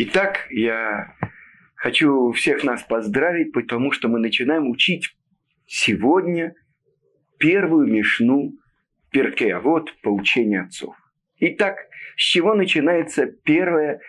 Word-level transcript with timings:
Итак, 0.00 0.46
я 0.50 1.16
хочу 1.74 2.30
всех 2.30 2.62
нас 2.62 2.84
поздравить, 2.84 3.52
потому 3.52 3.90
что 3.90 4.06
мы 4.06 4.20
начинаем 4.20 4.70
учить 4.70 5.16
сегодня 5.66 6.54
первую 7.36 7.88
мишну 7.88 8.52
Перке, 9.10 9.56
а 9.56 9.58
вот 9.58 9.92
поучение 10.02 10.60
отцов. 10.60 10.94
Итак, 11.40 11.78
с 12.16 12.22
чего 12.22 12.54
начинается 12.54 13.26
первая 13.26 14.00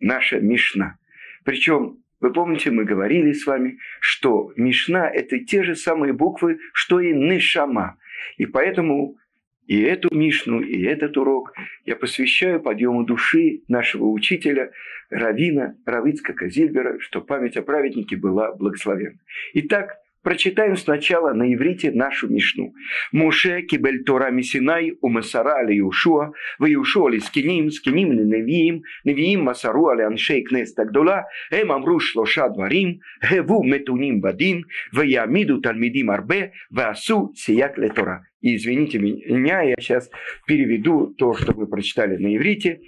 наша 0.00 0.40
мишна? 0.40 0.96
Причем, 1.44 1.98
вы 2.18 2.32
помните, 2.32 2.70
мы 2.70 2.86
говорили 2.86 3.32
с 3.32 3.44
вами, 3.44 3.76
что 4.00 4.54
мишна– 4.56 5.06
это 5.14 5.38
те 5.40 5.62
же 5.64 5.76
самые 5.76 6.14
буквы, 6.14 6.60
что 6.72 6.98
и 6.98 7.12
нешама. 7.12 7.98
И 8.38 8.46
поэтому 8.46 9.18
и 9.66 9.80
эту 9.82 10.14
Мишну, 10.14 10.60
и 10.60 10.82
этот 10.82 11.16
урок 11.16 11.52
я 11.84 11.96
посвящаю 11.96 12.60
подъему 12.60 13.04
души 13.04 13.62
нашего 13.68 14.06
учителя 14.06 14.70
Равина 15.10 15.76
Равицка 15.84 16.32
Казильбера, 16.32 16.98
что 17.00 17.20
память 17.20 17.56
о 17.56 17.62
праведнике 17.62 18.16
была 18.16 18.52
благословенна. 18.52 19.18
Итак, 19.54 19.98
прочитаем 20.26 20.76
сначала 20.76 21.32
на 21.34 21.54
иврите 21.54 21.92
нашу 21.92 22.28
Мишну. 22.28 22.74
Муше 23.12 23.62
кибель 23.62 24.02
Тора 24.02 24.30
Мисинай 24.32 24.98
у 25.00 25.08
Масара 25.08 25.60
али 25.60 25.76
Юшуа, 25.76 26.32
в 26.58 26.64
Юшуа 26.64 27.10
ли 27.10 27.20
скиним, 27.20 27.70
скиним 27.70 28.10
ли 28.10 28.24
Невиим, 28.24 28.82
Невиим 29.04 29.44
Масару 29.44 29.86
али 29.86 30.02
Аншей 30.02 30.42
Кнес 30.42 30.74
Тагдола, 30.74 31.26
эм 31.52 31.70
амру 31.70 32.00
шлоша 32.00 32.48
дварим, 32.48 32.98
геву 33.22 33.62
метуним 33.62 34.20
бадин, 34.20 34.66
в 34.90 35.00
Ямиду 35.02 35.60
Талмидим 35.60 36.10
Арбе, 36.10 36.54
в 36.70 36.80
Асу 36.80 37.32
Сияк 37.36 37.78
Летора. 37.78 38.26
И 38.40 38.56
извините 38.56 38.98
меня, 38.98 39.62
я 39.62 39.76
сейчас 39.78 40.10
переведу 40.44 41.14
то, 41.16 41.34
что 41.34 41.54
мы 41.54 41.68
прочитали 41.68 42.16
на 42.16 42.34
иврите. 42.34 42.80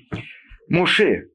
Моше 0.69 1.29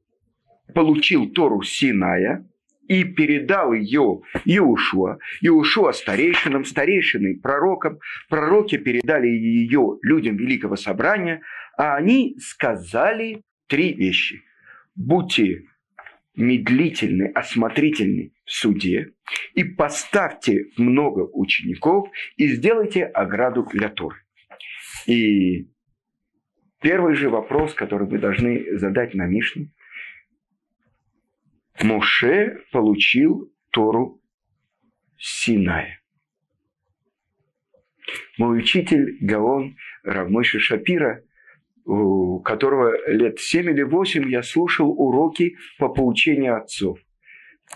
получил 0.74 1.30
Тору 1.30 1.62
Синая 1.62 2.46
и 2.88 3.04
передал 3.04 3.72
ее 3.72 4.22
Иушуа. 4.44 5.18
Иушуа 5.40 5.92
старейшинам, 5.92 6.64
старейшины 6.64 7.38
пророкам. 7.40 7.98
Пророки 8.28 8.76
передали 8.76 9.28
ее 9.28 9.98
людям 10.02 10.36
Великого 10.36 10.76
Собрания, 10.76 11.42
а 11.76 11.96
они 11.96 12.36
сказали 12.38 13.42
три 13.68 13.92
вещи. 13.92 14.42
Будьте 14.94 15.64
медлительны, 16.36 17.30
осмотрительны 17.34 18.32
в 18.44 18.50
суде, 18.50 19.12
и 19.54 19.64
поставьте 19.64 20.66
много 20.76 21.28
учеников, 21.32 22.08
и 22.36 22.48
сделайте 22.48 23.04
ограду 23.04 23.66
для 23.72 23.88
Торы. 23.88 24.16
И 25.06 25.68
первый 26.80 27.14
же 27.14 27.30
вопрос, 27.30 27.74
который 27.74 28.08
вы 28.08 28.18
должны 28.18 28.76
задать 28.78 29.14
на 29.14 29.26
Мишну. 29.26 29.68
Моше 31.84 32.58
получил 32.72 33.52
Тору 33.70 34.20
Синая. 35.16 36.00
Мой 38.38 38.58
учитель 38.58 39.16
Гаон 39.20 39.76
Равмойши 40.02 40.58
Шапира– 40.58 41.22
у 41.84 42.40
которого 42.40 42.94
лет 43.08 43.38
7 43.38 43.70
или 43.70 43.82
8 43.82 44.30
я 44.30 44.42
слушал 44.42 44.90
уроки 44.90 45.56
по 45.78 45.88
поучению 45.88 46.56
отцов. 46.56 46.98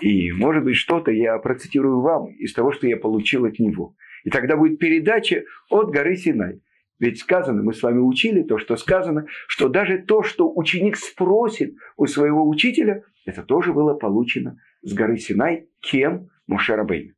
И, 0.01 0.33
может 0.33 0.65
быть, 0.65 0.77
что-то 0.77 1.11
я 1.11 1.39
процитирую 1.39 2.01
вам 2.01 2.29
из 2.33 2.53
того, 2.53 2.73
что 2.73 2.87
я 2.87 2.97
получил 2.97 3.45
от 3.45 3.59
него. 3.59 3.95
И 4.25 4.31
тогда 4.31 4.57
будет 4.57 4.79
передача 4.79 5.45
от 5.71 5.91
горы 5.91 6.17
Синай. 6.17 6.61
Ведь 6.99 7.21
сказано, 7.21 7.63
мы 7.63 7.75
с 7.75 7.83
вами 7.83 8.01
учили 8.01 8.43
то, 8.43 8.59
что 8.59 8.77
сказано, 8.77 9.27
что 9.47 9.69
даже 9.69 9.99
то, 9.99 10.23
что 10.23 10.53
ученик 10.53 10.97
спросит 10.97 11.77
у 11.97 12.07
своего 12.07 12.49
учителя, 12.49 13.05
это 13.29 13.43
тоже 13.43 13.75
было 13.75 13.93
получено 13.93 14.59
с 14.81 14.95
горы 14.95 15.19
Синай 15.19 15.69
кем? 15.81 16.31
Мушарабейн. 16.47 17.15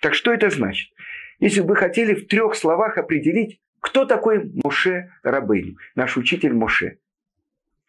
Так 0.00 0.14
что 0.14 0.32
это 0.32 0.48
значит? 0.48 0.90
Если 1.40 1.60
бы 1.60 1.68
вы 1.68 1.76
хотели 1.76 2.14
в 2.14 2.26
трех 2.26 2.54
словах 2.54 2.96
определить, 2.96 3.60
кто 3.80 4.06
такой 4.06 4.50
Моше 4.64 5.10
Рабейн, 5.22 5.76
наш 5.94 6.16
учитель 6.16 6.54
Моше? 6.54 6.98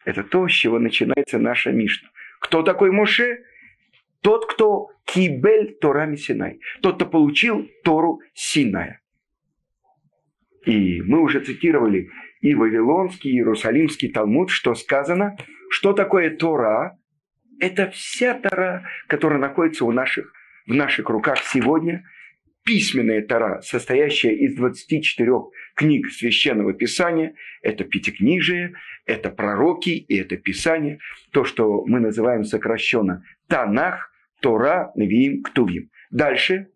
Это 0.04 0.22
то, 0.22 0.46
с 0.46 0.52
чего 0.52 0.78
начинается 0.78 1.38
наша 1.38 1.72
Мишна. 1.72 2.10
Кто 2.38 2.62
такой 2.62 2.90
Моше? 2.90 3.44
Тот, 4.20 4.44
кто 4.44 4.90
кибель 5.04 5.78
Торами 5.80 6.16
Синай. 6.16 6.60
Тот, 6.82 6.96
кто 6.96 7.06
получил 7.06 7.66
Тору 7.82 8.20
Синая. 8.34 9.00
И 10.66 11.00
мы 11.00 11.22
уже 11.22 11.40
цитировали 11.40 12.10
и 12.42 12.54
Вавилонский, 12.54 13.30
и 13.30 13.36
Иерусалимский 13.36 14.10
Талмуд, 14.12 14.50
что 14.50 14.74
сказано, 14.74 15.36
что 15.70 15.94
такое 15.94 16.36
Тора. 16.36 16.98
Это 17.60 17.90
вся 17.90 18.34
Тора, 18.34 18.88
которая 19.06 19.38
находится 19.38 19.84
у 19.84 19.92
наших, 19.92 20.32
в 20.66 20.74
наших 20.74 21.08
руках 21.08 21.38
сегодня– 21.42 22.04
письменная 22.64 23.22
Тора, 23.22 23.60
состоящая 23.60 24.34
из 24.34 24.56
24 24.56 25.30
книг 25.74 26.10
Священного 26.10 26.72
Писания, 26.72 27.34
это 27.62 27.84
Пятикнижие, 27.84 28.74
это 29.06 29.30
пророки 29.30 29.90
и 29.90 30.16
это 30.16 30.36
Писание, 30.36 30.98
то, 31.30 31.44
что 31.44 31.84
мы 31.84 32.00
называем 32.00 32.44
сокращенно 32.44 33.22
Танах, 33.48 34.10
Тора, 34.40 34.92
Навиим, 34.96 35.42
Ктувим. 35.42 35.90
Дальше, 36.10 36.68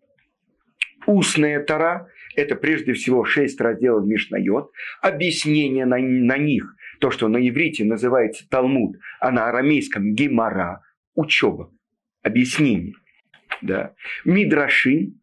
устная 1.05 1.63
Тора, 1.63 2.07
это 2.35 2.55
прежде 2.55 2.93
всего 2.93 3.25
шесть 3.25 3.59
разделов 3.59 4.05
Мишнайот, 4.05 4.71
объяснение 5.01 5.85
на, 5.85 5.97
на 5.97 6.37
них, 6.37 6.75
то, 6.99 7.11
что 7.11 7.27
на 7.27 7.37
иврите 7.37 7.85
называется 7.85 8.47
Талмуд, 8.49 8.97
а 9.19 9.31
на 9.31 9.47
арамейском 9.47 10.13
Гемара, 10.13 10.83
учеба, 11.15 11.71
объяснение. 12.21 12.93
Да. 13.61 13.93
Мидрашин, 14.25 15.19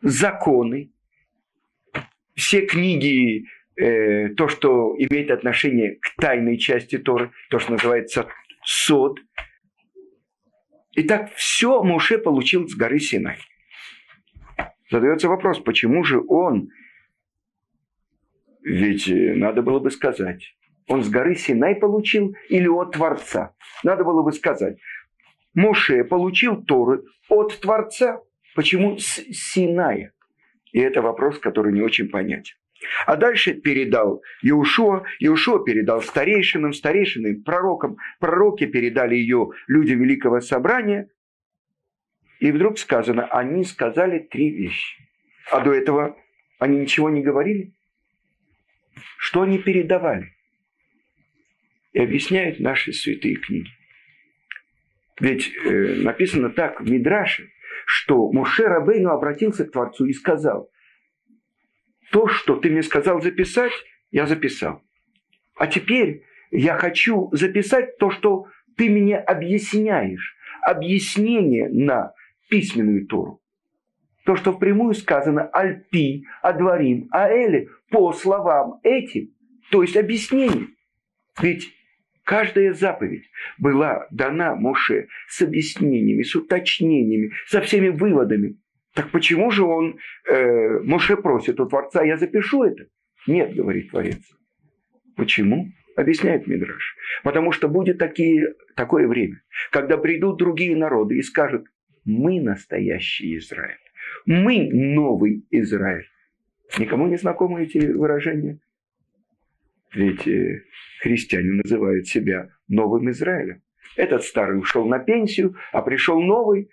законы, 0.00 0.92
все 2.34 2.66
книги, 2.66 3.46
э, 3.76 4.30
то, 4.30 4.48
что 4.48 4.94
имеет 4.98 5.30
отношение 5.30 5.96
к 5.96 6.14
тайной 6.20 6.58
части 6.58 6.98
Торы, 6.98 7.30
то, 7.50 7.58
что 7.58 7.72
называется 7.72 8.28
сод. 8.64 9.20
Итак, 10.94 11.32
все 11.34 11.82
Муше 11.82 12.18
получил 12.18 12.68
с 12.68 12.74
горы 12.74 12.98
Синай. 12.98 13.38
Задается 14.90 15.28
вопрос, 15.28 15.58
почему 15.58 16.04
же 16.04 16.20
он, 16.28 16.68
ведь 18.62 19.08
э, 19.08 19.34
надо 19.34 19.62
было 19.62 19.78
бы 19.78 19.90
сказать, 19.90 20.54
он 20.88 21.02
с 21.02 21.08
горы 21.08 21.34
Синай 21.34 21.74
получил 21.74 22.34
или 22.48 22.68
от 22.68 22.92
Творца? 22.92 23.54
Надо 23.82 24.04
было 24.04 24.22
бы 24.22 24.32
сказать, 24.32 24.78
Моше 25.54 26.04
получил 26.04 26.62
Торы 26.62 27.02
от 27.28 27.58
Творца. 27.60 28.20
Почему 28.54 28.98
с 28.98 29.22
Синая? 29.32 30.12
И 30.72 30.80
это 30.80 31.02
вопрос, 31.02 31.38
который 31.38 31.72
не 31.72 31.82
очень 31.82 32.08
понятен. 32.08 32.54
А 33.06 33.16
дальше 33.16 33.54
передал 33.54 34.22
Иушуа, 34.42 35.04
Иушуа 35.20 35.64
передал 35.64 36.02
старейшинам, 36.02 36.72
старейшины 36.72 37.40
пророкам, 37.40 37.96
пророки 38.18 38.66
передали 38.66 39.14
ее 39.14 39.50
людям 39.68 40.00
Великого 40.00 40.40
Собрания. 40.40 41.08
И 42.40 42.50
вдруг 42.50 42.78
сказано, 42.78 43.26
они 43.26 43.64
сказали 43.64 44.18
три 44.18 44.50
вещи. 44.50 44.98
А 45.50 45.60
до 45.60 45.72
этого 45.72 46.16
они 46.58 46.78
ничего 46.78 47.08
не 47.08 47.22
говорили? 47.22 47.72
Что 49.18 49.42
они 49.42 49.58
передавали? 49.58 50.32
И 51.92 52.00
объясняют 52.00 52.60
наши 52.60 52.92
святые 52.92 53.36
книги. 53.36 53.68
Ведь 55.20 55.52
э, 55.64 55.96
написано 56.02 56.50
так 56.50 56.80
в 56.80 56.90
Мидраше, 56.90 57.50
что 57.86 58.30
Муше 58.32 58.64
Рабейну 58.64 59.10
обратился 59.10 59.64
к 59.64 59.72
Творцу 59.72 60.06
и 60.06 60.12
сказал, 60.12 60.70
то, 62.10 62.28
что 62.28 62.56
ты 62.56 62.70
мне 62.70 62.82
сказал 62.82 63.20
записать, 63.20 63.72
я 64.10 64.26
записал. 64.26 64.82
А 65.56 65.66
теперь 65.66 66.24
я 66.50 66.76
хочу 66.76 67.30
записать 67.32 67.98
то, 67.98 68.10
что 68.10 68.46
ты 68.76 68.90
мне 68.90 69.18
объясняешь. 69.18 70.36
Объяснение 70.62 71.68
на 71.68 72.12
письменную 72.48 73.06
Тору. 73.06 73.41
То, 74.24 74.36
что 74.36 74.52
впрямую 74.52 74.94
сказано 74.94 75.48
«Альпи», 75.52 76.24
«Адварим», 76.42 77.08
«Аэле» 77.10 77.68
по 77.90 78.12
словам 78.12 78.80
этим, 78.82 79.30
то 79.70 79.82
есть 79.82 79.96
объяснение. 79.96 80.68
Ведь 81.40 81.72
Каждая 82.24 82.72
заповедь 82.72 83.28
была 83.58 84.06
дана 84.10 84.54
Моше 84.54 85.08
с 85.28 85.42
объяснениями, 85.42 86.22
с 86.22 86.34
уточнениями, 86.36 87.32
со 87.46 87.60
всеми 87.60 87.88
выводами. 87.88 88.58
Так 88.94 89.10
почему 89.10 89.50
же 89.50 89.64
он, 89.64 89.98
э, 90.28 90.78
Моше 90.84 91.16
просит 91.16 91.58
у 91.58 91.66
Творца, 91.66 92.04
я 92.04 92.16
запишу 92.16 92.62
это? 92.62 92.86
Нет, 93.26 93.54
говорит 93.54 93.90
Творец. 93.90 94.20
Почему? 95.16 95.68
Объясняет 95.96 96.46
Мидраш. 96.46 96.96
Потому 97.24 97.52
что 97.52 97.68
будет 97.68 97.98
такие, 97.98 98.54
такое 98.76 99.08
время, 99.08 99.42
когда 99.70 99.96
придут 99.98 100.38
другие 100.38 100.76
народы 100.76 101.18
и 101.18 101.22
скажут, 101.22 101.66
мы 102.04 102.40
настоящий 102.40 103.36
Израиль. 103.36 103.81
Мы 104.26 104.68
новый 104.72 105.44
Израиль. 105.50 106.08
Никому 106.78 107.06
не 107.06 107.16
знакомы 107.16 107.64
эти 107.64 107.78
выражения? 107.78 108.60
Ведь 109.94 110.26
э, 110.26 110.62
христиане 111.00 111.60
называют 111.62 112.06
себя 112.06 112.48
новым 112.68 113.10
Израилем. 113.10 113.62
этот 113.96 114.22
старый 114.22 114.58
ушел 114.58 114.86
на 114.86 114.98
пенсию, 114.98 115.56
а 115.72 115.82
пришел 115.82 116.20
новый. 116.20 116.70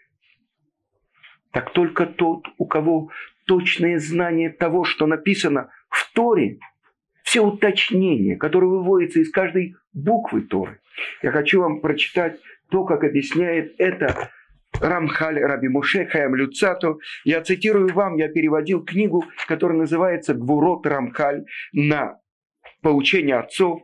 Так 1.51 1.73
только 1.73 2.05
тот, 2.05 2.45
у 2.57 2.65
кого 2.65 3.11
точное 3.45 3.97
знание 3.99 4.51
того, 4.51 4.83
что 4.83 5.05
написано 5.07 5.69
в 5.89 6.13
Торе, 6.13 6.59
все 7.23 7.41
уточнения, 7.41 8.37
которые 8.37 8.69
выводятся 8.69 9.19
из 9.19 9.31
каждой 9.31 9.75
буквы 9.91 10.41
Торы. 10.41 10.79
Я 11.21 11.31
хочу 11.31 11.59
вам 11.59 11.81
прочитать 11.81 12.39
то, 12.69 12.85
как 12.85 13.03
объясняет 13.03 13.75
это 13.79 14.29
Рамхаль 14.81 15.39
Раби 15.39 15.67
Муше 15.67 16.05
Хаям 16.05 16.35
Люцато. 16.35 16.97
Я 17.23 17.41
цитирую 17.41 17.93
вам, 17.93 18.15
я 18.17 18.29
переводил 18.29 18.83
книгу, 18.83 19.25
которая 19.47 19.77
называется 19.77 20.33
«Гвурот 20.33 20.85
Рамхаль» 20.85 21.45
на 21.73 22.19
поучение 22.81 23.35
отцов. 23.35 23.81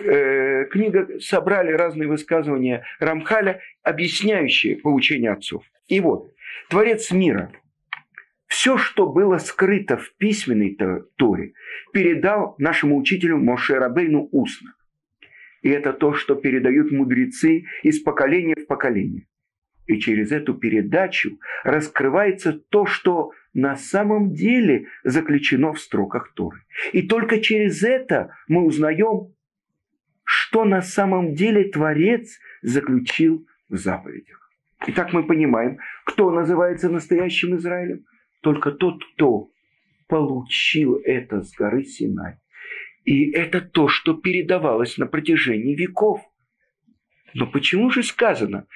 Э, 0.00 0.64
книга 0.66 1.18
собрали 1.18 1.72
разные 1.72 2.08
высказывания 2.08 2.84
Рамхаля, 3.00 3.60
объясняющие 3.82 4.76
поучение 4.76 5.32
отцов. 5.32 5.64
И 5.88 6.00
вот, 6.00 6.32
Творец 6.68 7.10
мира, 7.10 7.50
все, 8.46 8.78
что 8.78 9.08
было 9.08 9.38
скрыто 9.38 9.96
в 9.96 10.14
письменной 10.16 10.78
Торе, 11.16 11.54
передал 11.92 12.54
нашему 12.58 12.96
учителю 12.96 13.38
Моше 13.38 13.74
Рабейну 13.74 14.28
устно. 14.30 14.74
И 15.62 15.68
это 15.68 15.92
то, 15.92 16.12
что 16.14 16.36
передают 16.36 16.92
мудрецы 16.92 17.64
из 17.82 18.00
поколения 18.00 18.54
в 18.54 18.66
поколение. 18.66 19.26
И 19.86 19.98
через 19.98 20.32
эту 20.32 20.54
передачу 20.54 21.38
раскрывается 21.64 22.52
то, 22.52 22.86
что 22.86 23.32
на 23.54 23.76
самом 23.76 24.32
деле 24.34 24.86
заключено 25.04 25.72
в 25.72 25.80
строках 25.80 26.32
Торы. 26.34 26.62
И 26.92 27.02
только 27.02 27.40
через 27.40 27.82
это 27.82 28.34
мы 28.48 28.64
узнаем, 28.64 29.32
что 30.24 30.64
на 30.64 30.82
самом 30.82 31.34
деле 31.34 31.70
Творец 31.70 32.38
заключил 32.62 33.46
в 33.68 33.76
заповедях. 33.76 34.50
Итак, 34.88 35.12
мы 35.12 35.24
понимаем, 35.24 35.78
кто 36.04 36.30
называется 36.30 36.88
настоящим 36.88 37.56
Израилем. 37.56 38.04
Только 38.42 38.72
тот, 38.72 39.02
кто 39.14 39.50
получил 40.08 41.00
это 41.04 41.42
с 41.42 41.52
горы 41.54 41.84
Синай. 41.84 42.38
И 43.04 43.30
это 43.30 43.60
то, 43.60 43.88
что 43.88 44.14
передавалось 44.14 44.98
на 44.98 45.06
протяжении 45.06 45.76
веков. 45.76 46.20
Но 47.34 47.46
почему 47.46 47.90
же 47.90 48.02
сказано, 48.02 48.66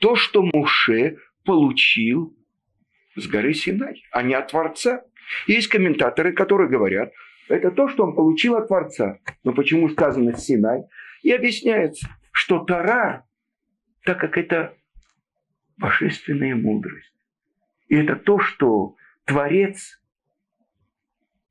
то, 0.00 0.16
что 0.16 0.42
Муше 0.42 1.18
получил 1.44 2.36
с 3.16 3.28
горы 3.28 3.54
Синай, 3.54 4.02
а 4.10 4.22
не 4.22 4.34
от 4.34 4.48
Творца. 4.48 5.04
Есть 5.46 5.68
комментаторы, 5.68 6.32
которые 6.32 6.68
говорят, 6.68 7.12
это 7.48 7.70
то, 7.70 7.88
что 7.88 8.04
он 8.04 8.14
получил 8.14 8.56
от 8.56 8.68
Творца. 8.68 9.18
Но 9.44 9.52
почему 9.52 9.88
сказано 9.88 10.36
Синай? 10.36 10.84
И 11.22 11.30
объясняется, 11.30 12.08
что 12.32 12.60
Тара, 12.60 13.26
так 14.04 14.18
как 14.18 14.38
это 14.38 14.74
божественная 15.76 16.56
мудрость, 16.56 17.12
и 17.88 17.96
это 17.96 18.16
то, 18.16 18.38
что 18.38 18.96
Творец 19.24 20.00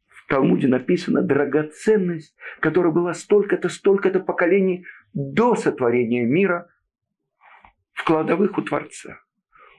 в 0.08 0.28
Талмуде 0.28 0.68
написано 0.68 1.22
драгоценность, 1.22 2.36
которая 2.62 2.92
была 2.92 3.14
столько-то, 3.14 3.70
столько-то 3.70 4.20
поколений 4.20 4.86
до 5.14 5.56
сотворения 5.56 6.26
мира– 6.26 6.68
кладовых 8.10 8.58
у 8.58 8.64
Творца. 8.64 9.20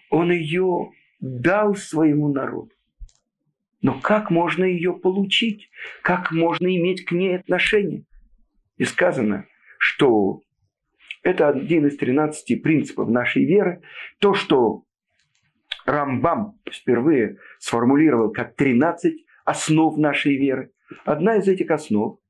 Он 0.09 0.31
ее 0.31 0.93
дал 1.19 1.75
своему 1.75 2.32
народу. 2.32 2.71
Но 3.82 3.99
как 4.00 4.31
можно 4.31 4.62
ее 4.62 4.93
получить? 4.93 5.69
Как 6.03 6.31
можно 6.31 6.69
иметь 6.69 7.05
к 7.05 7.11
ней 7.11 7.37
отношение? 7.37 8.05
И 8.77 8.85
сказано, 8.85 9.47
что 9.79 10.43
это 11.25 11.49
один 11.49 11.88
из 11.88 11.97
13 11.97 12.62
принципов 12.62 13.09
нашей 13.09 13.44
веры. 13.44 13.82
То, 14.21 14.33
что 14.35 14.85
Рамбам 15.85 16.56
впервые 16.71 17.38
сформулировал 17.59 18.31
как 18.31 18.55
13 18.55 19.26
основ 19.44 19.97
нашей 19.97 20.37
веры. 20.37 20.71
Одна 21.05 21.35
из 21.35 21.49
этих 21.49 21.73
основ, 21.73 22.21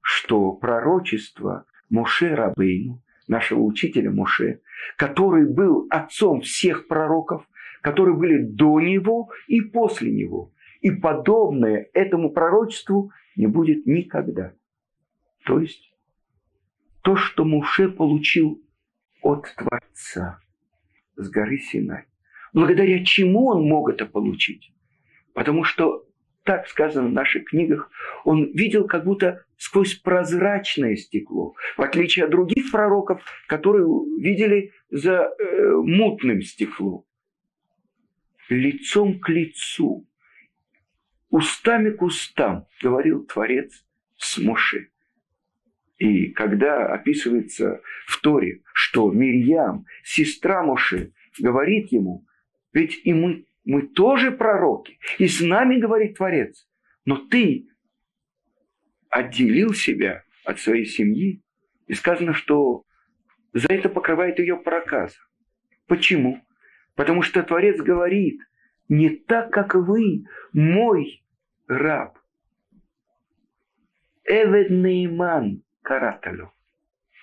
что 0.00 0.52
пророчество 0.52 1.66
Моше 1.90 2.34
Рабейну, 2.34 3.02
нашего 3.28 3.60
учителя 3.60 4.10
Моше, 4.10 4.60
который 4.96 5.46
был 5.46 5.86
отцом 5.90 6.40
всех 6.40 6.88
пророков, 6.88 7.46
которые 7.82 8.16
были 8.16 8.42
до 8.42 8.80
него 8.80 9.30
и 9.46 9.60
после 9.60 10.10
него. 10.10 10.52
И 10.80 10.90
подобное 10.90 11.88
этому 11.94 12.30
пророчеству 12.30 13.10
не 13.36 13.46
будет 13.46 13.86
никогда. 13.86 14.52
То 15.44 15.60
есть 15.60 15.92
то, 17.02 17.16
что 17.16 17.44
Муше 17.44 17.88
получил 17.88 18.62
от 19.22 19.54
Творца 19.56 20.40
с 21.16 21.28
горы 21.28 21.58
Синай. 21.58 22.04
Благодаря 22.52 23.04
чему 23.04 23.48
он 23.48 23.66
мог 23.66 23.90
это 23.90 24.06
получить? 24.06 24.72
Потому 25.32 25.64
что 25.64 26.06
так 26.44 26.68
сказано 26.68 27.08
в 27.08 27.12
наших 27.12 27.46
книгах, 27.46 27.90
он 28.24 28.52
видел 28.52 28.86
как 28.86 29.04
будто 29.04 29.44
сквозь 29.56 29.94
прозрачное 29.94 30.94
стекло, 30.94 31.54
в 31.76 31.82
отличие 31.82 32.26
от 32.26 32.30
других 32.30 32.70
пророков, 32.70 33.22
которые 33.48 33.86
видели 34.20 34.72
за 34.90 35.30
э, 35.38 35.72
мутным 35.82 36.42
стеклом. 36.42 37.04
Лицом 38.50 39.18
к 39.20 39.30
лицу, 39.30 40.06
устами 41.30 41.90
к 41.90 42.02
устам, 42.02 42.66
говорил 42.82 43.24
Творец 43.24 43.84
с 44.16 44.38
Моше. 44.38 44.88
И 45.96 46.26
когда 46.28 46.92
описывается 46.92 47.80
в 48.06 48.20
Торе, 48.20 48.60
что 48.74 49.10
Мирьям, 49.10 49.86
сестра 50.02 50.62
Моше, 50.62 51.12
говорит 51.38 51.90
ему, 51.90 52.26
ведь 52.74 53.00
и 53.04 53.14
мы 53.14 53.46
мы 53.64 53.86
тоже 53.88 54.30
пророки. 54.30 54.98
И 55.18 55.26
с 55.26 55.40
нами 55.40 55.78
говорит 55.78 56.16
Творец. 56.16 56.68
Но 57.04 57.16
ты 57.16 57.66
отделил 59.08 59.72
себя 59.72 60.22
от 60.44 60.60
своей 60.60 60.84
семьи. 60.84 61.42
И 61.86 61.94
сказано, 61.94 62.32
что 62.32 62.84
за 63.52 63.68
это 63.68 63.88
покрывает 63.88 64.38
ее 64.38 64.56
проказа. 64.56 65.16
Почему? 65.86 66.42
Потому 66.94 67.22
что 67.22 67.42
Творец 67.42 67.80
говорит, 67.80 68.40
не 68.88 69.10
так, 69.10 69.50
как 69.50 69.74
вы, 69.74 70.24
мой 70.52 71.24
раб. 71.66 72.18
Эвед 74.24 74.70
Нейман 74.70 75.62
Караталю. 75.82 76.52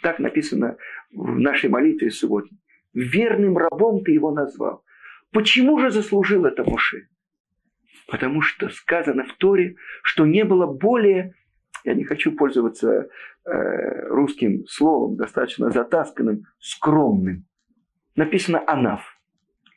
Так 0.02 0.20
написано 0.20 0.78
в 1.12 1.40
нашей 1.40 1.70
молитве 1.70 2.12
сегодня. 2.12 2.58
Верным 2.94 3.58
рабом 3.58 4.04
ты 4.04 4.12
его 4.12 4.32
назвал. 4.32 4.84
Почему 5.32 5.80
же 5.80 5.92
заслужил 5.92 6.46
это 6.46 6.64
Моше? 6.64 7.08
Потому 8.08 8.42
что 8.42 8.70
сказано 8.70 9.26
в 9.26 9.34
Торе, 9.38 9.76
что 10.04 10.26
не 10.26 10.44
было 10.44 10.68
более, 10.68 11.34
я 11.84 11.94
не 11.94 12.04
хочу 12.04 12.36
пользоваться 12.36 13.10
э, 13.46 14.08
русским 14.08 14.66
словом, 14.68 15.16
достаточно 15.16 15.72
затасканным, 15.72 16.44
скромным. 16.60 17.46
Написано 18.16 18.64
«Анаф». 18.68 19.18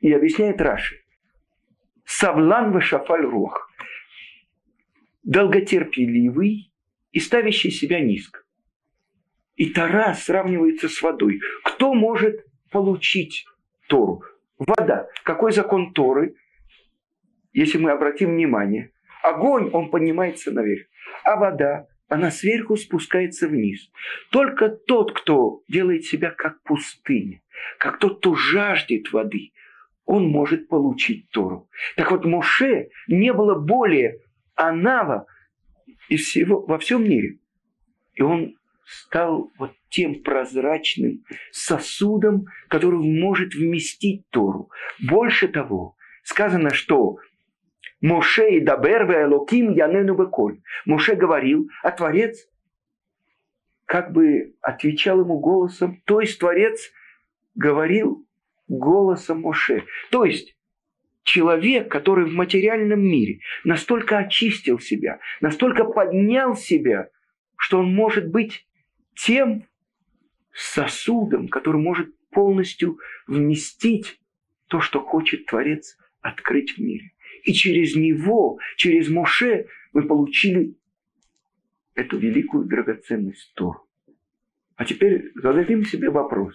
И 0.01 0.13
объясняет 0.13 0.61
Раши. 0.61 0.97
Савлан 2.05 2.73
вашафаль 2.73 3.25
рух. 3.25 3.71
Долготерпеливый 5.23 6.73
и 7.13 7.21
ставящий 7.21 7.71
себя 7.71 8.01
низко. 8.01 8.41
И 9.55 9.71
Тара 9.71 10.15
сравнивается 10.15 10.89
с 10.89 11.01
водой. 11.01 11.41
Кто 11.65 11.95
может 11.95 12.45
получить 12.71 13.47
Тору? 13.89 14.23
Вода. 14.59 15.09
Какой 15.25 15.53
закон 15.53 15.93
Торы? 15.93 16.37
Если 17.53 17.79
мы 17.79 17.91
обратим 17.91 18.31
внимание, 18.31 18.93
огонь, 19.23 19.71
он 19.73 19.91
поднимается 19.91 20.51
наверх, 20.51 20.87
а 21.25 21.37
вода, 21.37 21.87
она 22.09 22.31
сверху 22.31 22.77
спускается 22.77 23.49
вниз. 23.49 23.91
Только 24.31 24.69
тот, 24.69 25.13
кто 25.13 25.63
делает 25.69 26.05
себя 26.05 26.31
как 26.31 26.63
пустыня, 26.63 27.41
как 27.79 27.99
тот, 27.99 28.19
кто 28.19 28.35
жаждет 28.35 29.13
воды, 29.13 29.53
он 30.05 30.29
может 30.29 30.69
получить 30.69 31.31
Тору. 31.31 31.69
Так 31.97 32.11
вот, 32.11 32.25
Моше 32.25 32.91
не 33.09 33.33
было 33.33 33.59
более 33.59 34.21
Анава 34.55 35.27
из 36.09 36.27
всего, 36.27 36.65
во 36.65 36.79
всем 36.79 37.05
мире. 37.05 37.39
И 38.15 38.23
он 38.23 38.57
стал 38.87 39.53
вот 39.59 39.73
тем 39.89 40.23
прозрачным 40.23 41.25
сосудом, 41.51 42.47
который 42.69 43.01
может 43.01 43.55
вместить 43.55 44.29
Тору. 44.31 44.71
Больше 45.01 45.49
того, 45.49 45.97
сказано, 46.23 46.71
что 46.71 47.19
Моше 48.01 48.57
и 48.57 48.61
Дабер 48.61 49.11
Элоким 49.11 49.73
Янену 49.73 50.15
Беколь. 50.15 50.61
Моше 50.85 51.15
говорил, 51.15 51.69
а 51.83 51.91
Творец 51.91 52.47
как 53.87 54.13
бы 54.13 54.55
отвечал 54.61 55.21
ему 55.21 55.39
голосом, 55.39 56.03
то 56.05 56.21
есть 56.21 56.39
Творец 56.39 56.91
говорил 57.55 58.27
голосом 58.69 59.43
Моше. 59.43 59.85
То 60.11 60.25
есть 60.25 60.57
человек, 61.23 61.91
который 61.91 62.27
в 62.27 62.33
материальном 62.33 63.01
мире 63.01 63.41
настолько 63.65 64.19
очистил 64.19 64.79
себя, 64.79 65.21
настолько 65.41 65.85
поднял 65.85 66.57
себя, 66.57 67.09
что 67.57 67.79
он 67.79 67.95
может 67.95 68.31
быть 68.31 68.67
тем 69.17 69.67
сосудом, 70.53 71.49
который 71.49 71.81
может 71.81 72.15
полностью 72.31 72.99
вместить 73.27 74.21
то, 74.69 74.81
что 74.81 75.01
хочет 75.01 75.47
Творец 75.47 75.97
открыть 76.21 76.77
в 76.77 76.79
мире. 76.79 77.13
И 77.45 77.53
через 77.53 77.95
него, 77.95 78.59
через 78.77 79.09
Моше 79.09 79.67
мы 79.93 80.03
получили 80.03 80.77
эту 81.95 82.19
великую 82.19 82.67
драгоценность 82.67 83.53
Тору. 83.55 83.87
А 84.77 84.85
теперь 84.85 85.31
зададим 85.35 85.85
себе 85.85 86.11
вопрос. 86.11 86.55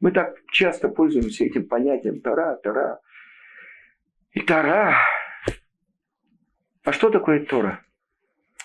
Мы 0.00 0.12
так 0.12 0.36
часто 0.52 0.88
пользуемся 0.88 1.44
этим 1.44 1.66
понятием 1.66 2.20
Тора, 2.20 2.56
Тора. 2.62 3.00
И 4.32 4.40
Тора. 4.40 4.96
А 6.84 6.92
что 6.92 7.10
такое 7.10 7.44
Тора? 7.44 7.82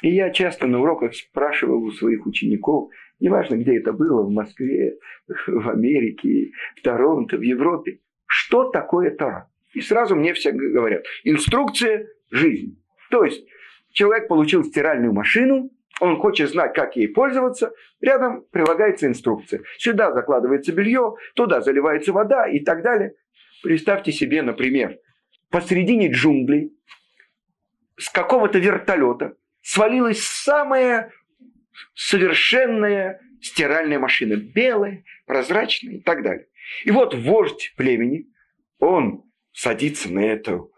И 0.01 0.09
я 0.13 0.31
часто 0.31 0.67
на 0.67 0.81
уроках 0.81 1.15
спрашивал 1.15 1.83
у 1.83 1.91
своих 1.91 2.25
учеников, 2.25 2.91
неважно, 3.21 3.55
где 3.55 3.77
это 3.77 3.93
было, 3.93 4.23
в 4.23 4.31
Москве, 4.31 4.97
в 5.27 5.69
Америке, 5.69 6.51
в 6.75 6.81
Торонто, 6.81 7.37
в 7.37 7.41
Европе, 7.41 7.99
что 8.25 8.69
такое 8.69 9.11
Тора? 9.11 9.49
И 9.73 9.79
сразу 9.79 10.15
мне 10.15 10.33
все 10.33 10.51
говорят, 10.51 11.05
инструкция 11.23 12.07
жизни. 12.29 12.75
То 13.09 13.23
есть 13.23 13.45
человек 13.91 14.27
получил 14.27 14.63
стиральную 14.63 15.13
машину, 15.13 15.69
он 16.01 16.17
хочет 16.17 16.49
знать, 16.49 16.73
как 16.73 16.95
ей 16.95 17.07
пользоваться, 17.07 17.73
рядом 18.01 18.43
прилагается 18.51 19.07
инструкция. 19.07 19.61
Сюда 19.77 20.11
закладывается 20.11 20.73
белье, 20.73 21.15
туда 21.35 21.61
заливается 21.61 22.11
вода 22.11 22.47
и 22.47 22.59
так 22.59 22.81
далее. 22.81 23.13
Представьте 23.63 24.11
себе, 24.11 24.41
например, 24.41 24.97
посредине 25.51 26.11
джунглей 26.11 26.73
с 27.97 28.09
какого-то 28.09 28.57
вертолета 28.57 29.35
свалилась 29.61 30.23
самая 30.23 31.11
совершенная 31.93 33.21
стиральная 33.41 33.99
машина. 33.99 34.35
Белая, 34.35 35.03
прозрачная 35.25 35.95
и 35.95 36.01
так 36.01 36.23
далее. 36.23 36.47
И 36.85 36.91
вот 36.91 37.13
вождь 37.13 37.73
племени, 37.75 38.27
он 38.79 39.23
садится 39.53 40.11
на 40.11 40.19
эту 40.19 40.71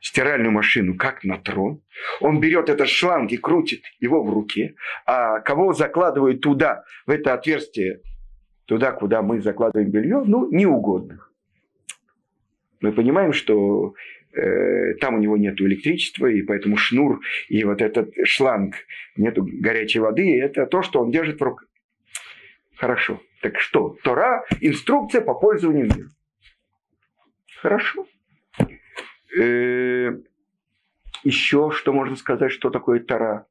стиральную 0.00 0.52
машину, 0.52 0.96
как 0.96 1.24
на 1.24 1.38
трон. 1.38 1.82
Он 2.20 2.38
берет 2.38 2.68
этот 2.68 2.88
шланг 2.88 3.32
и 3.32 3.38
крутит 3.38 3.84
его 4.00 4.22
в 4.22 4.32
руке. 4.32 4.74
А 5.06 5.40
кого 5.40 5.72
закладывают 5.72 6.42
туда, 6.42 6.84
в 7.06 7.10
это 7.10 7.32
отверстие, 7.32 8.02
туда, 8.66 8.92
куда 8.92 9.22
мы 9.22 9.40
закладываем 9.40 9.90
белье, 9.90 10.22
ну, 10.26 10.50
неугодных. 10.50 11.32
Мы 12.80 12.92
понимаем, 12.92 13.32
что 13.32 13.94
там 15.00 15.14
у 15.14 15.18
него 15.18 15.36
нет 15.36 15.60
электричества, 15.60 16.26
и 16.26 16.42
поэтому 16.42 16.76
шнур 16.76 17.20
и 17.48 17.64
вот 17.64 17.80
этот 17.80 18.10
шланг, 18.24 18.74
нету 19.16 19.46
горячей 19.46 20.00
воды, 20.00 20.40
это 20.40 20.66
то, 20.66 20.82
что 20.82 21.00
он 21.00 21.10
держит 21.10 21.40
в 21.40 21.42
руках. 21.42 21.68
Хорошо. 22.76 23.20
Так 23.42 23.60
что? 23.60 23.96
Тора– 24.02 24.44
инструкция 24.60 25.20
по 25.20 25.34
пользованию 25.34 25.86
миром. 25.86 26.10
Хорошо. 27.60 28.06
Э, 29.38 30.12
еще 31.22 31.70
что 31.70 31.92
можно 31.92 32.16
сказать, 32.16 32.52
что 32.52 32.70
такое 32.70 33.00
Тара? 33.00 33.46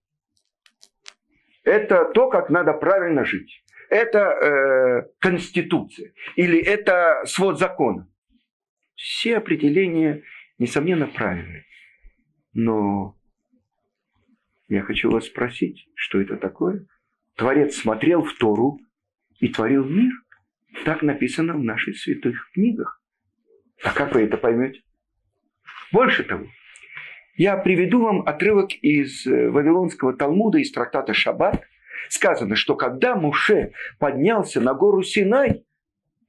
Это 1.64 2.06
то, 2.06 2.30
как 2.30 2.50
надо 2.50 2.74
правильно 2.74 3.26
жить. 3.26 3.64
Это 3.90 4.20
э, 4.20 5.10
конституция. 5.20 6.14
Или 6.36 6.60
это 6.60 7.24
свод 7.26 7.60
закона. 7.60 8.08
Все 8.96 9.38
определения, 9.38 10.24
несомненно, 10.64 11.08
правильные. 11.08 11.66
Но 12.54 13.16
я 14.68 14.82
хочу 14.82 15.12
вас 15.12 15.26
спросить, 15.26 15.88
что 15.96 16.20
это 16.20 16.38
такое? 16.38 16.88
Творец 17.36 17.76
смотрел 17.76 18.24
в 18.24 18.34
Тору 18.38 18.80
и 19.40 19.50
творил 19.50 19.86
мир. 19.86 20.12
Так 20.86 21.04
написано 21.04 21.54
в 21.54 21.64
наших 21.64 21.98
святых 21.98 22.50
книгах. 22.54 23.02
А 23.84 23.92
как 23.92 24.14
вы 24.14 24.24
это 24.24 24.38
поймете? 24.38 24.82
Больше 25.92 26.24
того, 26.24 26.48
я 27.36 27.58
приведу 27.58 28.02
вам 28.02 28.22
отрывок 28.22 28.72
из 28.82 29.28
э, 29.28 29.50
Вавилонского 29.50 30.14
Талмуда, 30.14 30.60
из 30.60 30.72
трактата 30.72 31.14
Шаббат. 31.14 31.62
Сказано, 32.10 32.56
что 32.56 32.76
когда 32.76 33.16
Муше 33.16 33.74
поднялся 34.00 34.62
на 34.62 34.74
гору 34.74 35.04
Синай, 35.04 35.66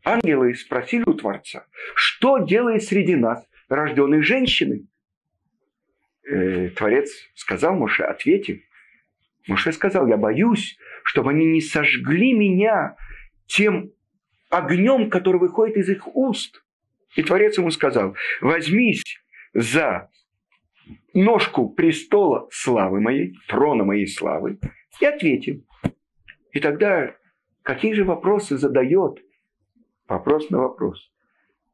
ангелы 0.05 0.55
спросили 0.55 1.05
у 1.07 1.15
Творца, 1.15 1.67
что 1.95 2.39
делает 2.39 2.85
среди 2.85 3.17
нас 3.17 3.47
рожденной 3.69 4.23
женщины? 4.23 4.87
Э, 6.27 6.71
Творец 6.71 7.11
сказал 7.35 7.75
Муше, 7.75 8.03
ответив, 8.03 8.61
Муше 9.47 9.73
сказал, 9.73 10.07
я 10.07 10.17
боюсь, 10.17 10.79
чтобы 11.03 11.31
они 11.31 11.45
не 11.45 11.61
сожгли 11.61 12.33
меня 12.33 12.97
тем 13.47 13.93
огнем, 14.49 15.11
который 15.11 15.39
выходит 15.39 15.77
из 15.77 15.89
их 15.91 16.15
уст. 16.17 16.65
И 17.15 17.23
Творец 17.23 17.59
ему 17.59 17.71
сказал, 17.71 18.17
возьмись 18.41 19.03
за 19.53 20.11
ножку 21.13 21.69
престола 21.69 22.49
славы 22.51 23.01
моей, 23.01 23.35
трона 23.49 23.85
моей 23.85 24.07
славы, 24.07 24.59
и 25.01 25.05
ответим. 25.05 25.65
И 26.53 26.61
тогда 26.61 27.15
какие 27.63 27.93
же 27.93 28.05
вопросы 28.05 28.57
задает? 28.57 29.19
Вопрос 30.09 30.51
на 30.51 30.59
вопрос. 30.59 31.13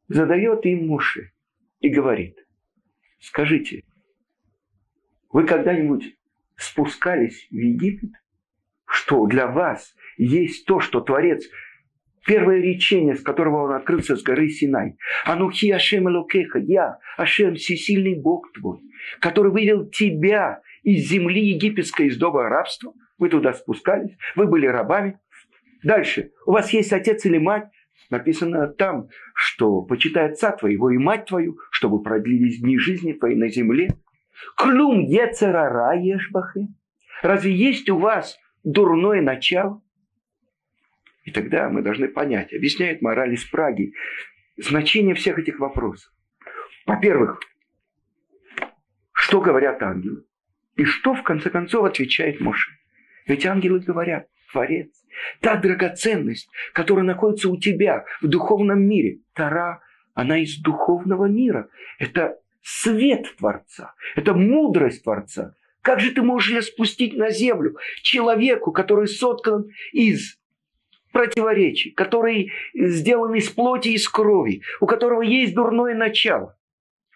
Задает 0.08 0.66
им 0.66 0.88
Муше 0.88 1.32
и 1.80 1.88
говорит, 1.88 2.36
скажите, 3.18 3.82
вы 5.32 5.46
когда-нибудь 5.46 6.16
спускались 6.56 7.48
в 7.50 7.54
Египет? 7.54 8.10
Что 8.86 9.26
для 9.26 9.46
вас 9.46 9.94
есть 10.16 10.66
то, 10.66 10.80
что 10.80 11.00
Творец 11.00 11.48
Первое 12.26 12.60
речение, 12.60 13.14
с 13.14 13.22
которого 13.22 13.64
он 13.64 13.72
открылся 13.72 14.14
с 14.14 14.22
горы 14.22 14.50
Синай. 14.50 14.96
Анухи 15.24 15.70
Ашем 15.70 16.08
Элокеха, 16.08 16.58
я, 16.58 16.98
Ашем, 17.16 17.54
всесильный 17.54 18.14
Бог 18.14 18.52
твой, 18.52 18.80
который 19.20 19.50
вывел 19.50 19.88
тебя 19.88 20.60
из 20.82 21.08
земли 21.08 21.42
египетской, 21.42 22.08
из 22.08 22.18
дома 22.18 22.48
рабства. 22.48 22.92
Вы 23.18 23.30
туда 23.30 23.52
спускались, 23.54 24.16
вы 24.36 24.46
были 24.46 24.66
рабами. 24.66 25.18
Дальше. 25.82 26.30
У 26.46 26.52
вас 26.52 26.72
есть 26.72 26.92
отец 26.92 27.24
или 27.24 27.38
мать? 27.38 27.70
Написано 28.08 28.68
там, 28.68 29.08
что 29.34 29.82
почитай 29.82 30.30
отца 30.30 30.52
твоего 30.52 30.90
и 30.90 30.98
мать 30.98 31.26
твою, 31.26 31.58
чтобы 31.70 32.02
продлились 32.02 32.60
дни 32.60 32.78
жизни 32.78 33.12
твоей 33.12 33.36
на 33.36 33.48
земле. 33.48 33.90
Клюм 34.56 35.00
ецерара 35.00 35.94
ешбахе. 35.94 36.68
Разве 37.22 37.54
есть 37.54 37.88
у 37.90 37.98
вас 37.98 38.38
дурное 38.64 39.20
начало? 39.20 39.82
И 41.24 41.30
тогда 41.30 41.68
мы 41.68 41.82
должны 41.82 42.08
понять, 42.08 42.52
объясняет 42.52 43.02
мораль 43.02 43.34
из 43.34 43.44
Праги, 43.44 43.92
значение 44.56 45.14
всех 45.14 45.38
этих 45.38 45.60
вопросов. 45.60 46.12
Во-первых, 46.86 47.40
что 49.12 49.40
говорят 49.40 49.82
ангелы? 49.82 50.24
И 50.76 50.84
что, 50.84 51.14
в 51.14 51.22
конце 51.22 51.50
концов, 51.50 51.84
отвечает 51.84 52.40
Моше? 52.40 52.72
Ведь 53.26 53.44
ангелы 53.46 53.80
говорят, 53.80 54.26
Творец, 54.52 54.88
та 55.40 55.56
драгоценность, 55.56 56.48
которая 56.72 57.04
находится 57.04 57.48
у 57.48 57.56
тебя 57.56 58.04
в 58.20 58.28
духовном 58.28 58.82
мире, 58.82 59.20
Тара, 59.34 59.80
она 60.14 60.38
из 60.38 60.58
духовного 60.58 61.26
мира. 61.26 61.68
Это 61.98 62.38
свет 62.62 63.26
Творца, 63.38 63.94
это 64.16 64.34
мудрость 64.34 65.04
Творца. 65.04 65.54
Как 65.82 66.00
же 66.00 66.12
ты 66.12 66.22
можешь 66.22 66.50
ее 66.50 66.62
спустить 66.62 67.16
на 67.16 67.30
землю 67.30 67.76
человеку, 68.02 68.70
который 68.70 69.08
соткан 69.08 69.68
из 69.92 70.38
противоречий, 71.12 71.90
который 71.90 72.52
сделан 72.74 73.34
из 73.34 73.48
плоти 73.48 73.88
и 73.88 73.94
из 73.94 74.08
крови, 74.08 74.62
у 74.80 74.86
которого 74.86 75.22
есть 75.22 75.54
дурное 75.54 75.94
начало. 75.94 76.56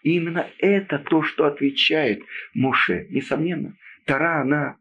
И 0.03 0.17
именно 0.17 0.49
это 0.59 0.99
то, 0.99 1.23
что 1.23 1.47
отвечает 1.47 2.23
Моше. 2.55 3.07
Несомненно, 3.11 3.77
Тара, 4.05 4.41
она 4.41 4.77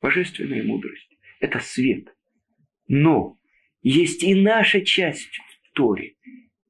божественная 0.00 0.62
мудрость. 0.62 1.09
Это 1.40 1.58
свет. 1.58 2.14
Но 2.86 3.38
есть 3.82 4.22
и 4.22 4.34
наша 4.34 4.82
часть 4.82 5.40
в 5.64 5.72
Торе. 5.74 6.14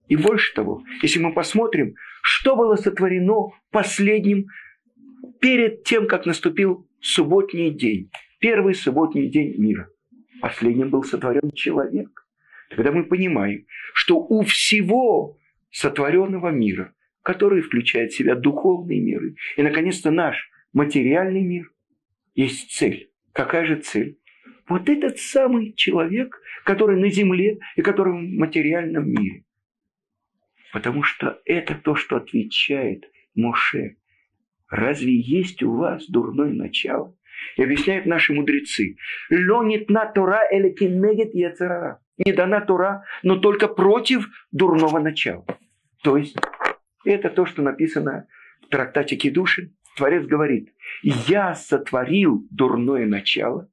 И 0.09 0.17
больше 0.17 0.55
того, 0.55 0.83
если 1.03 1.19
мы 1.19 1.33
посмотрим, 1.33 1.95
что 2.23 2.57
было 2.57 2.77
сотворено 2.77 3.51
последним 3.71 4.47
перед 5.41 5.85
тем, 5.85 6.07
как 6.09 6.27
наступил 6.27 6.89
субботний 7.01 7.71
день, 7.71 8.11
первый 8.39 8.75
субботний 8.75 9.29
день 9.29 9.55
мира– 9.59 9.89
Последним 10.41 10.91
был 10.91 11.05
сотворен 11.05 11.51
человек. 11.53 12.27
Тогда 12.71 12.93
мы 12.93 13.05
понимаем, 13.05 13.67
что 13.93 14.19
у 14.19 14.43
всего 14.43 15.39
сотворенного 15.71 16.49
мира, 16.49 16.95
который 17.23 17.63
включает 17.63 18.13
в 18.13 18.17
себя 18.17 18.35
духовные 18.35 19.01
миры, 19.01 19.37
и, 19.57 19.63
наконец-то, 19.63 20.11
наш 20.11 20.51
материальный 20.73 21.43
мир, 21.43 21.71
есть 22.35 22.71
цель. 22.71 23.11
Какая 23.33 23.67
же 23.67 23.77
цель? 23.77 24.19
Вот 24.71 24.89
этот 24.89 25.19
самый 25.19 25.73
человек, 25.75 26.41
который 26.65 26.97
на 26.97 27.11
земле 27.11 27.59
и 27.75 27.83
который 27.83 28.13
в 28.13 28.39
материальном 28.39 29.11
мире. 29.11 29.43
Потому 30.73 31.03
что 31.03 31.41
это 31.45 31.75
то, 31.75 31.97
что 31.97 32.17
отвечает 32.17 33.11
Моше. 33.35 33.97
Разве 34.69 35.13
есть 35.13 35.65
у 35.65 35.75
вас 35.75 36.07
дурное 36.09 36.53
начало? 36.53 37.17
И 37.57 37.65
объясняют 37.65 38.07
наши 38.07 38.33
мудрецы. 38.33 38.95
Лонит 39.29 39.91
на 39.91 40.07
Тора 40.07 40.43
или 40.53 40.71
кинегет 40.71 41.35
яцерара. 41.35 42.01
не 42.25 42.33
дана 42.33 42.61
Тора, 42.61 43.03
но 43.25 43.39
только 43.39 43.67
против 43.67 44.29
дурного 44.53 45.01
начала. 45.01 45.45
То 46.05 46.17
есть 46.17 46.37
это 47.05 47.29
то, 47.29 47.45
что 47.45 47.63
написано 47.63 48.29
в 48.63 48.69
трактате 48.69 49.17
Кедушин. 49.17 49.75
Творец 49.97 50.25
говорит, 50.27 50.73
я 51.03 51.57
сотворил 51.57 52.47
дурное 52.53 53.07
начало, 53.07 53.69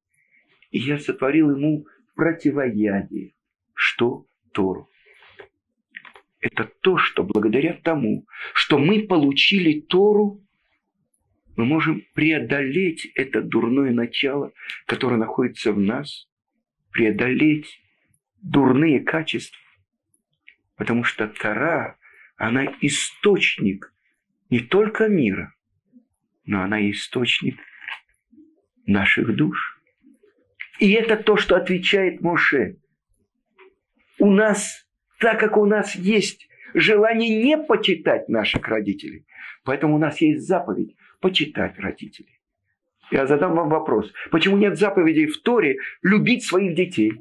и 0.71 0.79
я 0.79 0.99
сотворил 0.99 1.55
ему 1.55 1.85
противоядие. 2.15 3.33
Что? 3.73 4.25
Тору. 4.53 4.89
Это 6.39 6.65
то, 6.81 6.97
что 6.97 7.23
благодаря 7.23 7.73
тому, 7.73 8.25
что 8.53 8.77
мы 8.77 9.07
получили 9.07 9.81
Тору, 9.81 10.43
мы 11.55 11.65
можем 11.65 12.03
преодолеть 12.13 13.05
это 13.15 13.41
дурное 13.41 13.91
начало, 13.91 14.53
которое 14.85 15.17
находится 15.17 15.73
в 15.73 15.79
нас, 15.79 16.27
преодолеть 16.91 17.79
дурные 18.41 18.99
качества. 18.99 19.59
Потому 20.75 21.03
что 21.03 21.27
Тора, 21.27 21.97
она 22.37 22.65
источник 22.81 23.93
не 24.49 24.59
только 24.59 25.07
мира, 25.07 25.53
но 26.45 26.61
она 26.61 26.89
источник 26.89 27.59
наших 28.85 29.35
душ. 29.35 29.76
И 30.79 30.91
это 30.91 31.17
то, 31.17 31.37
что 31.37 31.55
отвечает 31.55 32.21
Моше. 32.21 32.77
У 34.19 34.29
нас, 34.31 34.85
так 35.19 35.39
как 35.39 35.57
у 35.57 35.65
нас 35.65 35.95
есть 35.95 36.47
желание 36.73 37.43
не 37.43 37.57
почитать 37.57 38.29
наших 38.29 38.67
родителей, 38.67 39.25
поэтому 39.63 39.95
у 39.95 39.99
нас 39.99 40.21
есть 40.21 40.47
заповедь 40.47 40.95
почитать 41.19 41.79
родителей. 41.79 42.39
Я 43.11 43.25
задам 43.25 43.55
вам 43.55 43.69
вопрос. 43.69 44.11
Почему 44.31 44.57
нет 44.57 44.77
заповедей 44.77 45.27
в 45.27 45.41
Торе 45.41 45.77
любить 46.01 46.43
своих 46.43 46.75
детей? 46.75 47.13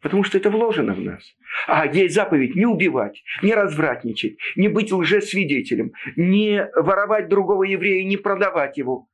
Потому 0.00 0.24
что 0.24 0.38
это 0.38 0.50
вложено 0.50 0.94
в 0.94 1.00
нас. 1.00 1.22
А 1.66 1.86
есть 1.86 2.14
заповедь 2.14 2.54
не 2.54 2.64
убивать, 2.64 3.22
не 3.42 3.52
развратничать, 3.54 4.38
не 4.56 4.68
быть 4.68 4.92
лжесвидетелем, 4.92 5.92
не 6.16 6.66
воровать 6.74 7.28
другого 7.28 7.64
еврея, 7.64 8.04
не 8.04 8.16
продавать 8.16 8.78
его. 8.78 9.08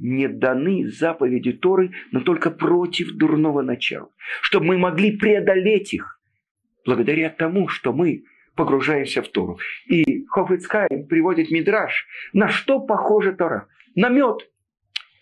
Не 0.00 0.28
даны 0.28 0.88
заповеди 0.88 1.52
Торы, 1.52 1.92
но 2.10 2.20
только 2.20 2.50
против 2.50 3.12
дурного 3.12 3.60
начала. 3.60 4.08
Чтобы 4.40 4.66
мы 4.66 4.78
могли 4.78 5.16
преодолеть 5.16 5.92
их 5.92 6.18
благодаря 6.86 7.28
тому, 7.28 7.68
что 7.68 7.92
мы 7.92 8.24
погружаемся 8.56 9.22
в 9.22 9.28
Тору. 9.28 9.58
И 9.86 10.24
Хофицкай 10.26 10.88
приводит 11.08 11.50
Мидраш. 11.50 12.06
На 12.32 12.48
что 12.48 12.80
похожа 12.80 13.32
Тора? 13.32 13.68
На 13.94 14.08
мед. 14.08 14.50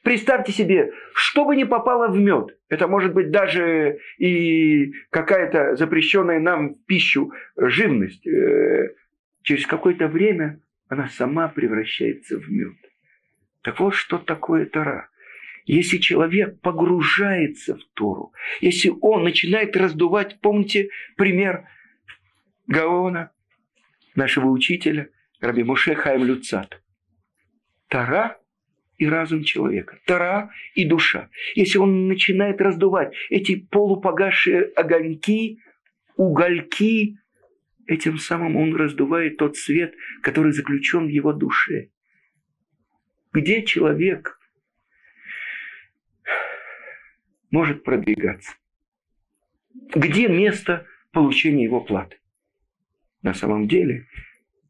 Представьте 0.05 0.53
себе, 0.53 0.93
что 1.13 1.45
бы 1.45 1.57
ни 1.57 1.65
попало 1.65 2.09
в 2.09 2.17
мед, 2.17 2.57
это 2.69 2.87
может 2.87 3.13
быть 3.13 3.31
даже 3.31 3.99
и 4.17 4.93
какая-то 5.11 5.77
запрещенная 5.77 6.39
нам 6.39 6.75
в 6.75 6.87
пищу 6.87 7.33
живность, 7.57 8.27
э, 8.27 8.95
через 9.43 9.67
какое-то 9.67 10.07
время 10.07 10.61
она 10.89 11.09
сама 11.09 11.49
превращается 11.49 12.39
в 12.39 12.49
мед. 12.49 12.77
Так 13.63 13.81
вот, 13.81 13.95
что 13.95 14.19
такое 14.19 14.67
Тора. 14.67 15.09
Если 15.67 15.99
человек 15.99 16.61
погружается 16.61 17.77
в 17.77 17.85
Тору, 17.95 18.33
если 18.61 18.91
он 19.03 19.25
начинает 19.25 19.77
раздувать, 19.77 20.41
помните 20.41 20.89
пример 21.17 21.69
Гаона, 22.67 23.31
нашего 24.15 24.49
учителя, 24.49 25.11
Раби 25.41 25.63
Муше 25.63 25.95
Хайм 25.95 26.25
Люцат. 26.25 26.83
Тора 27.89 28.39
и 28.99 29.07
разум 29.07 29.45
человека. 29.45 29.99
Тара 30.07 30.51
и 30.75 30.85
душа. 30.85 31.31
Если 31.55 31.79
он 31.79 32.09
начинает 32.09 32.61
раздувать 32.61 33.15
эти 33.31 33.57
полупогасшие 33.57 34.63
огоньки, 34.75 35.61
угольки, 36.17 37.19
этим 37.87 38.19
самым 38.19 38.57
он 38.57 38.75
раздувает 38.75 39.39
тот 39.39 39.57
свет, 39.57 39.95
который 40.23 40.53
заключен 40.53 41.07
в 41.07 41.11
его 41.11 41.33
душе. 41.33 41.91
Где 43.33 43.65
человек 43.65 44.39
может 47.51 47.85
продвигаться? 47.85 48.53
Где 49.95 50.29
место 50.29 50.87
получения 51.13 51.65
его 51.65 51.81
платы? 51.81 52.19
На 53.23 53.35
самом 53.35 53.69
деле, 53.69 54.07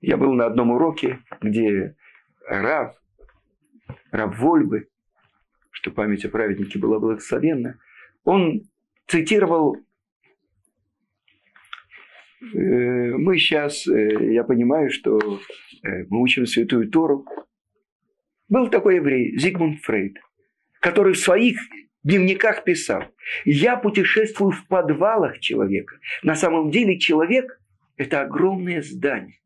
я 0.01 0.17
был 0.17 0.33
на 0.33 0.47
одном 0.47 0.71
уроке, 0.71 1.21
где 1.41 1.97
Рав 2.47 2.99
раб 4.11 4.37
Вольбы, 4.37 4.89
что 5.71 5.91
память 5.91 6.25
о 6.25 6.29
праведнике 6.29 6.79
была 6.79 6.99
благословенна, 6.99 7.79
он 8.25 8.63
цитировал 9.07 9.77
э, 12.41 12.47
мы 12.53 13.39
сейчас, 13.39 13.87
э, 13.87 14.33
я 14.33 14.45
понимаю, 14.45 14.91
что 14.91 15.19
э, 15.19 16.05
мы 16.09 16.23
учим 16.23 16.47
Святую 16.47 16.91
Тору. 16.91 17.25
Был 18.49 18.69
такой 18.69 18.97
еврей, 18.97 19.39
Зигмунд 19.39 19.81
Фрейд, 19.83 20.19
который 20.81 21.13
в 21.13 21.19
своих 21.19 21.59
дневниках 22.03 22.65
писал, 22.65 23.05
я 23.45 23.77
путешествую 23.77 24.53
в 24.53 24.67
подвалах 24.67 25.39
человека. 25.41 25.97
На 26.23 26.35
самом 26.35 26.71
деле 26.71 26.99
человек– 26.99 27.61
это 27.97 28.23
огромное 28.23 28.81
здание. 28.81 29.41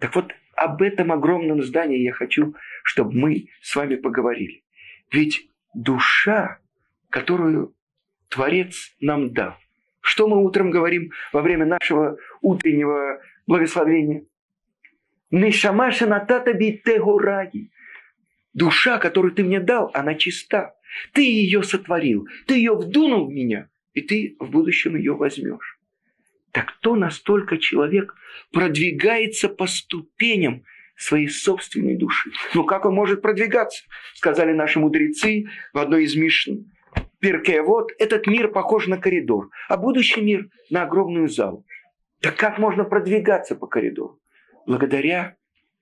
Так 0.00 0.14
вот, 0.16 0.32
об 0.56 0.82
этом 0.82 1.12
огромном 1.12 1.62
здании 1.62 2.02
я 2.02 2.12
хочу, 2.12 2.54
чтобы 2.82 3.12
мы 3.12 3.48
с 3.62 3.76
вами 3.76 3.96
поговорили. 3.96 4.64
Ведь 5.12 5.48
душа, 5.74 6.58
которую 7.10 7.74
Творец 8.28 8.94
нам 9.00 9.32
дал, 9.32 9.56
что 10.00 10.26
мы 10.26 10.42
утром 10.42 10.70
говорим 10.70 11.12
во 11.32 11.42
время 11.42 11.66
нашего 11.66 12.18
утреннего 12.40 13.20
благословения? 13.46 14.24
Нешама 15.30 15.92
шанатата 15.92 16.52
битегораги. 16.52 17.70
Душа, 18.52 18.98
которую 18.98 19.32
ты 19.32 19.44
мне 19.44 19.60
дал, 19.60 19.90
она 19.94 20.14
чиста. 20.14 20.74
Ты 21.12 21.22
ее 21.22 21.62
сотворил, 21.62 22.26
ты 22.46 22.54
ее 22.54 22.74
вдунул 22.74 23.26
в 23.26 23.30
меня, 23.30 23.68
и 23.92 24.00
ты 24.00 24.36
в 24.40 24.50
будущем 24.50 24.96
ее 24.96 25.14
возьмешь. 25.14 25.78
Так 26.52 26.72
то 26.80 26.96
настолько 26.96 27.58
человек 27.58 28.14
продвигается 28.52 29.48
по 29.48 29.66
ступеням 29.66 30.64
своей 30.96 31.28
собственной 31.28 31.96
души. 31.96 32.30
Ну 32.54 32.64
как 32.64 32.84
он 32.84 32.94
может 32.94 33.22
продвигаться? 33.22 33.84
Сказали 34.14 34.52
наши 34.52 34.80
мудрецы 34.80 35.46
в 35.72 35.78
одной 35.78 36.04
из 36.04 36.16
Мишн. 36.16 36.64
Перке, 37.20 37.62
вот 37.62 37.92
этот 37.98 38.26
мир 38.26 38.48
похож 38.48 38.86
на 38.86 38.96
коридор, 38.96 39.50
а 39.68 39.76
будущий 39.76 40.22
мир 40.22 40.48
на 40.70 40.82
огромную 40.82 41.28
залу. 41.28 41.64
Так 42.20 42.36
как 42.36 42.58
можно 42.58 42.84
продвигаться 42.84 43.54
по 43.54 43.66
коридору? 43.66 44.18
Благодаря 44.66 45.36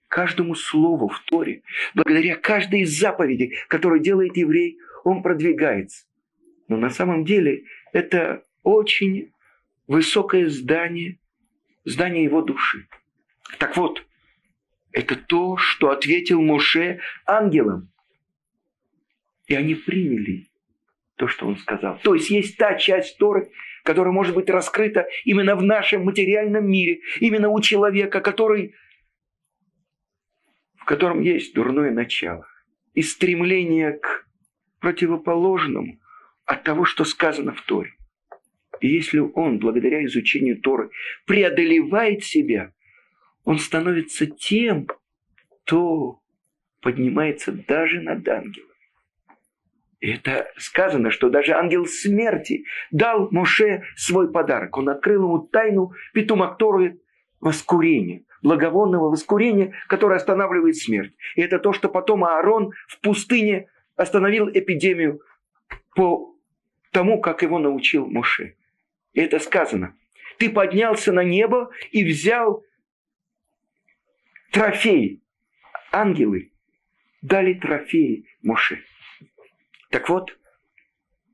каждому 0.09 0.55
слову 0.55 1.09
в 1.09 1.21
Торе, 1.21 1.63
благодаря 1.95 2.37
каждой 2.37 2.81
из 2.81 2.99
заповедей, 2.99 3.55
которую 3.69 4.01
делает 4.01 4.37
еврей, 4.37 4.79
он 5.05 5.23
продвигается. 5.23 6.07
Но 6.67 6.77
на 6.77 6.91
самом 6.91 7.25
деле 7.25 7.65
это 7.93 8.43
очень 8.63 9.33
высокое 9.87 10.49
здание, 10.49 11.19
здание 11.85 12.25
его 12.25 12.43
души. 12.43 12.87
Так 13.59 13.77
вот, 13.77 14.05
это 14.93 15.17
то, 15.17 15.57
что 15.57 15.91
ответил 15.91 16.43
Муше 16.43 17.01
ангелам. 17.27 17.89
И 19.47 19.55
они 19.55 19.75
приняли 19.75 20.47
то, 21.17 21.27
что 21.27 21.47
он 21.47 21.57
сказал. 21.57 21.99
То 22.03 22.15
есть 22.15 22.31
есть 22.31 22.57
та 22.57 22.75
часть 22.75 23.19
Торы, 23.19 23.51
которая 23.83 24.13
может 24.13 24.35
быть 24.35 24.51
раскрыта 24.51 25.07
именно 25.25 25.57
в 25.57 25.63
нашем 25.63 26.05
материальном 26.05 26.71
мире, 26.71 27.01
именно 27.21 27.49
у 27.49 27.61
человека, 27.61 28.21
который, 28.21 28.75
котором 30.89 31.21
есть 31.21 31.55
дурное 31.55 31.91
начало 31.91 32.47
и 32.95 33.03
стремление 33.03 33.93
к 33.93 34.27
противоположному 34.81 36.01
от 36.47 36.63
того, 36.63 36.87
что 36.87 37.05
сказано 37.05 37.53
в 37.53 37.61
Торе. 37.61 37.93
И 38.81 38.89
если 38.89 39.19
он, 39.19 39.59
благодаря 39.59 40.03
изучению 40.07 40.63
Торы, 40.63 40.89
преодолевает 41.27 42.25
себя, 42.25 42.73
он 43.45 43.59
становится 43.59 44.25
тем, 44.25 44.87
кто 45.67 46.21
поднимается 46.81 47.53
даже 47.53 48.01
над 48.01 48.27
ангелом. 48.27 48.69
И 50.01 50.11
это 50.11 50.49
сказано, 50.57 51.11
что 51.11 51.29
даже 51.29 51.53
ангел 51.53 51.85
смерти 51.85 52.65
дал 52.91 53.29
Моше 53.31 53.83
свой 53.95 54.33
подарок. 54.33 54.79
Он 54.79 54.89
открыл 54.89 55.25
ему 55.25 55.41
тайну 55.49 55.93
Петумакторы 56.15 56.99
воскурения, 57.41 58.25
благовонного 58.43 59.11
воскурения, 59.11 59.75
которое 59.89 60.17
останавливает 60.17 60.77
смерть. 60.77 61.13
И 61.37 61.43
это 61.43 61.59
то, 61.59 61.73
что 61.73 61.89
потом 61.89 62.25
Аарон 62.25 62.73
в 62.87 63.01
пустыне 63.01 63.69
остановил 63.97 64.49
эпидемию 64.49 65.21
по 65.95 66.37
тому, 66.93 67.21
как 67.21 67.43
его 67.43 67.59
научил 67.59 68.07
Моше. 68.07 68.57
И 69.13 69.21
это 69.21 69.39
сказано. 69.39 69.97
Ты 70.39 70.51
поднялся 70.51 71.13
на 71.13 71.25
небо 71.25 71.71
и 71.91 72.05
взял 72.05 72.65
трофей. 74.53 75.23
Ангелы 75.91 76.53
дали 77.23 77.55
трофей 77.55 78.29
Моше. 78.43 78.81
Так 79.91 80.09
вот, 80.09 80.39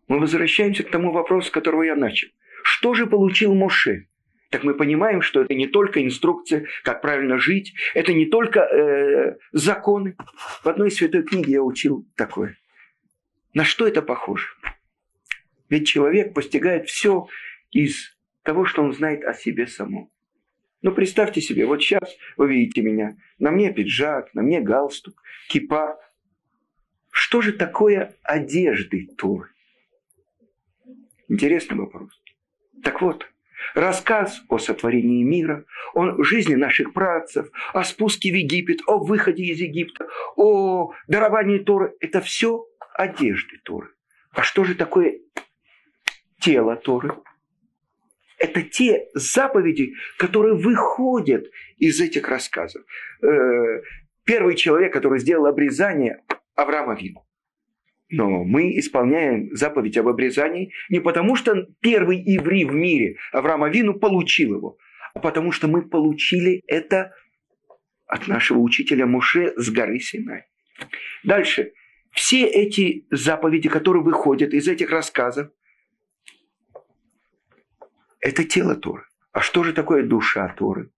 мы 0.09 0.21
возвращаемся 0.21 0.85
к 0.85 0.91
тому 0.91 1.13
вопросу, 1.13 1.49
с 1.49 1.51
которого 1.51 1.83
я 1.83 1.97
начал. 1.97 2.29
что 2.63 2.95
же 2.95 3.07
получил 3.07 3.55
Моше? 3.55 4.09
Так 4.55 4.63
мы 4.63 4.75
понимаем, 4.75 5.21
что 5.21 5.43
это 5.43 5.53
не 5.53 5.67
только 5.67 6.01
инструкция, 6.05 6.69
как 6.85 7.03
правильно 7.03 7.39
жить, 7.39 7.75
это 7.93 8.13
не 8.13 8.27
только 8.27 8.61
э, 8.61 9.37
законы. 9.51 10.17
В 10.63 10.69
одной 10.69 10.93
святой 10.93 11.25
книге 11.25 11.55
я 11.55 11.63
учил 11.65 12.07
такое. 12.15 12.57
На 13.53 13.65
что 13.65 13.85
это 13.85 14.01
похоже? 14.01 14.47
Ведь 15.69 15.89
человек 15.89 16.35
постигает 16.35 16.89
все 16.89 17.27
из 17.73 18.17
того, 18.45 18.65
что 18.65 18.85
он 18.85 18.93
знает 18.93 19.25
о 19.25 19.35
себе 19.35 19.67
самом. 19.67 20.13
Ну, 20.83 20.93
представьте 20.93 21.41
себе, 21.41 21.67
вот 21.67 21.83
сейчас 21.83 22.17
вы 22.37 22.49
видите 22.49 22.81
меня, 22.81 23.17
на 23.41 23.51
мне 23.51 23.73
пиджак, 23.73 24.33
на 24.35 24.43
мне 24.43 24.61
галстук, 24.61 25.21
кипа. 25.49 25.99
Что 27.11 27.41
же 27.41 27.55
такое 27.55 28.15
одежды 28.23 29.09
Торы? 29.19 29.49
Интересный 31.27 31.77
вопрос. 31.77 32.23
Так 32.85 33.03
вот, 33.03 33.34
рассказ 33.75 34.43
о 34.49 34.59
сотворении 34.59 35.23
мира, 35.23 35.65
о 35.95 36.23
жизни 36.23 36.55
наших 36.55 36.93
працев, 36.93 37.49
о 37.73 37.85
спуске 37.85 38.31
в 38.31 38.35
Египет, 38.35 38.81
о 38.87 38.99
выходе 38.99 39.45
из 39.45 39.59
Египта, 39.61 40.07
о 40.37 40.93
даровании 41.09 41.59
Торы– 41.59 41.95
это 42.01 42.21
все 42.21 42.67
одежды 42.95 43.59
Торы. 43.65 43.89
А 44.33 44.43
что 44.43 44.65
же 44.65 44.75
такое 44.75 45.21
тело 46.41 46.77
Торы? 46.77 47.15
Это 48.39 48.63
те 48.63 49.09
заповеди, 49.15 49.95
которые 50.19 50.55
выходят 50.55 51.47
из 51.79 52.01
этих 52.01 52.29
рассказов. 52.29 52.83
Э, 53.23 53.81
первый 54.25 54.57
человек, 54.57 54.93
который 54.93 55.19
сделал 55.21 55.47
обрезание, 55.47 56.23
Авраама 56.55 56.95
Вину. 56.95 57.24
Но 58.11 58.45
мы 58.45 58.79
исполняем 58.79 59.49
заповедь 59.55 59.97
об 59.97 60.09
обрезании 60.09 60.73
не 60.89 61.01
потому, 61.01 61.37
что 61.37 61.67
первый 61.81 62.19
еврей 62.19 62.65
в 62.65 62.75
мире, 62.75 63.17
Авраам 63.33 63.65
Авину, 63.65 63.95
получил 63.99 64.55
его, 64.55 64.79
а 65.15 65.21
потому 65.21 65.53
что 65.53 65.69
мы 65.69 65.89
получили 65.89 66.63
это 66.67 67.13
от 68.07 68.29
нашего 68.29 68.59
учителя 68.59 69.07
Муше 69.07 69.55
с 69.57 69.71
горы 69.71 69.99
Синай. 69.99 70.45
Дальше. 71.23 71.73
Все 72.13 72.47
эти 72.47 73.07
заповеди, 73.11 73.69
которые 73.69 74.05
выходят 74.05 74.55
из 74.55 74.69
этих 74.69 74.91
рассказов, 74.91 75.51
это 78.21 78.45
тело 78.45 78.77
Торы. 78.77 79.03
А 79.33 79.41
что 79.41 79.65
же 79.65 79.73
такое 79.73 80.05
душа 80.05 80.49
Торы? 80.57 80.91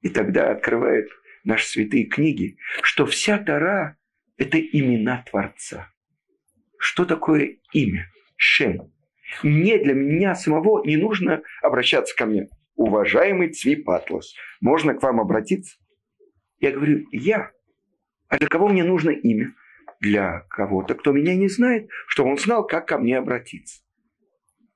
И 0.00 0.08
тогда 0.08 0.50
открывает 0.50 1.10
наши 1.44 1.66
святые 1.66 2.06
книги, 2.06 2.56
что 2.82 3.04
вся 3.04 3.38
Тора 3.38 3.98
это 4.36 4.58
имена 4.58 5.24
Творца. 5.28 5.90
Что 6.78 7.04
такое 7.04 7.58
имя? 7.72 8.10
Шем. 8.36 8.92
Мне 9.42 9.78
для 9.78 9.94
меня 9.94 10.34
самого 10.34 10.84
не 10.84 10.96
нужно 10.96 11.42
обращаться 11.62 12.14
ко 12.16 12.26
мне. 12.26 12.48
Уважаемый 12.74 13.50
Цви 13.50 13.76
Патлас, 13.76 14.34
можно 14.60 14.94
к 14.94 15.02
вам 15.02 15.20
обратиться? 15.20 15.76
Я 16.58 16.72
говорю, 16.72 17.06
я. 17.12 17.52
А 18.28 18.38
для 18.38 18.48
кого 18.48 18.68
мне 18.68 18.84
нужно 18.84 19.10
имя? 19.10 19.54
Для 20.00 20.40
кого-то, 20.50 20.94
кто 20.94 21.12
меня 21.12 21.34
не 21.36 21.48
знает, 21.48 21.88
чтобы 22.06 22.30
он 22.30 22.38
знал, 22.38 22.66
как 22.66 22.88
ко 22.88 22.98
мне 22.98 23.18
обратиться. 23.18 23.82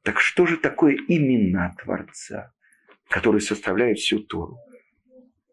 Так 0.02 0.20
что 0.20 0.46
же 0.46 0.56
такое 0.56 0.96
имена 1.08 1.74
Творца, 1.82 2.52
который 3.08 3.40
составляет 3.40 3.98
всю 3.98 4.20
Тору? 4.20 4.58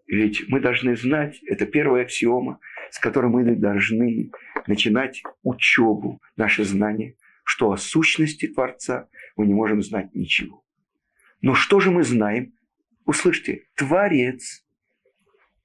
Ведь 0.06 0.44
мы 0.48 0.60
должны 0.60 0.96
знать, 0.96 1.40
это 1.44 1.66
первая 1.66 2.04
аксиома, 2.04 2.60
с 2.94 3.00
которой 3.00 3.32
мы 3.32 3.56
должны 3.56 4.30
начинать 4.68 5.24
учебу, 5.42 6.22
наше 6.36 6.64
знание, 6.64 7.16
что 7.44 7.72
о 7.72 7.78
сущности 7.78 8.46
Творца 8.48 9.08
мы 9.36 9.48
не 9.48 9.54
можем 9.56 9.82
знать 9.82 10.14
ничего. 10.14 10.64
Но 11.42 11.56
что 11.56 11.80
же 11.80 11.90
мы 11.90 12.04
знаем? 12.04 12.54
Услышьте, 13.06 13.64
Творец, 13.74 14.64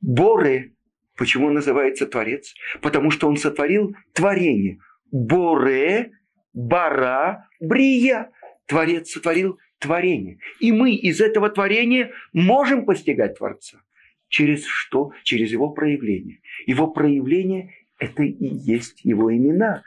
Боре. 0.00 0.72
Почему 1.18 1.48
он 1.48 1.54
называется 1.54 2.06
Творец? 2.06 2.54
Потому 2.80 3.10
что 3.10 3.28
он 3.28 3.36
сотворил 3.36 3.94
творение. 4.14 4.78
Боре, 5.12 6.12
Бара, 6.54 7.46
Брия. 7.60 8.30
Творец 8.64 9.10
сотворил 9.10 9.58
творение. 9.78 10.38
И 10.60 10.72
мы 10.72 10.94
из 10.94 11.20
этого 11.20 11.50
творения 11.50 12.10
можем 12.32 12.86
постигать 12.86 13.36
Творца. 13.36 13.82
Через 14.28 14.64
что? 14.66 15.12
Через 15.24 15.50
его 15.50 15.70
проявление. 15.70 16.40
Его 16.66 16.88
проявление– 16.88 17.74
это 17.98 18.22
и 18.22 18.46
есть 18.46 19.04
его 19.04 19.34
имена. 19.34 19.82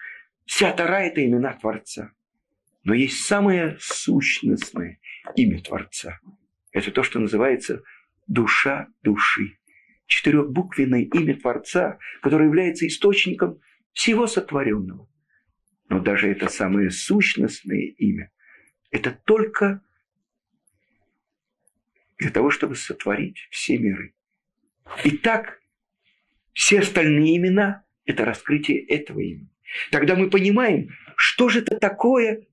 Вся 0.45 0.73
Тара– 0.73 0.99
это 1.01 1.23
имена 1.23 1.53
Творца. 1.53 2.11
Но 2.83 2.93
есть 2.93 3.23
самое 3.23 3.77
сущностное 3.79 4.99
имя 5.35 5.61
Творца. 5.61 6.19
Это 6.71 6.91
то, 6.91 7.03
что 7.03 7.19
называется 7.19 7.83
душа 8.27 8.87
души. 9.03 9.57
Четырехбуквенное 10.07 11.03
имя 11.03 11.39
Творца, 11.39 11.99
которое 12.21 12.45
является 12.45 12.87
источником 12.87 13.59
всего 13.93 14.25
сотворенного. 14.25 15.07
Но 15.89 15.99
даже 15.99 16.29
это 16.29 16.49
самое 16.49 16.89
сущностное 16.89 17.93
имя– 17.97 18.31
это 18.91 19.11
только 19.11 19.81
для 22.17 22.29
того, 22.29 22.49
чтобы 22.49 22.75
сотворить 22.75 23.47
все 23.51 23.77
миры. 23.77 24.13
Итак, 25.03 25.61
все 26.53 26.79
остальные 26.79 27.37
имена– 27.37 27.83
это 28.05 28.25
раскрытие 28.25 28.85
этого 28.85 29.19
имени. 29.19 29.49
Тогда 29.91 30.15
мы 30.15 30.29
понимаем, 30.29 30.89
что 31.15 31.49
же 31.49 31.61
это 31.61 31.77
такое 31.77 32.45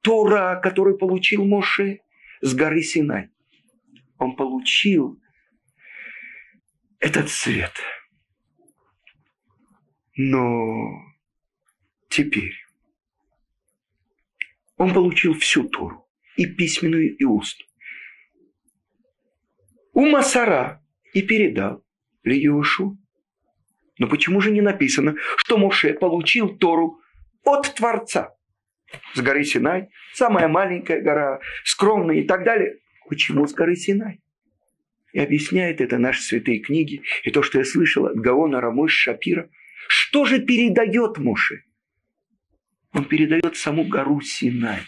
Тора, 0.00 0.60
который 0.62 0.96
получил 0.96 1.44
Моше 1.44 2.00
с 2.40 2.54
горы 2.54 2.82
Синай. 2.82 3.30
Он 4.18 4.36
получил 4.36 5.20
этот 6.98 7.28
свет. 7.28 7.72
Но 10.16 10.88
теперь 12.08 12.54
он 14.76 14.92
получил 14.92 15.34
всю 15.34 15.68
Тору, 15.68 16.08
и 16.36 16.46
письменную, 16.46 17.16
и 17.16 17.24
устную. 17.24 17.68
У 19.92 20.06
Масара 20.06 20.81
и 21.12 21.22
передал 21.22 21.84
Лиюшу. 22.24 22.98
Но 23.98 24.08
почему 24.08 24.40
же 24.40 24.50
не 24.50 24.60
написано, 24.60 25.16
что 25.36 25.58
Моше 25.58 25.94
получил 25.94 26.56
Тору 26.56 27.00
от 27.44 27.74
Творца? 27.74 28.34
С 29.14 29.20
горы 29.20 29.44
Синай, 29.44 29.88
самая 30.12 30.48
маленькая 30.48 31.00
гора, 31.00 31.40
скромная 31.64 32.16
и 32.16 32.24
так 32.24 32.44
далее. 32.44 32.78
Почему 33.08 33.46
с 33.46 33.54
горы 33.54 33.76
Синай? 33.76 34.20
И 35.12 35.18
объясняет 35.18 35.80
это 35.80 35.98
наши 35.98 36.22
святые 36.22 36.60
книги, 36.60 37.02
и 37.24 37.30
то, 37.30 37.42
что 37.42 37.58
я 37.58 37.64
слышал 37.64 38.06
от 38.06 38.16
Гаона 38.16 38.60
Рамош 38.60 38.92
Шапира. 38.92 39.50
Что 39.88 40.24
же 40.24 40.40
передает 40.40 41.18
Моше? 41.18 41.64
Он 42.94 43.04
передает 43.04 43.56
саму 43.56 43.84
гору 43.84 44.20
Синай. 44.20 44.80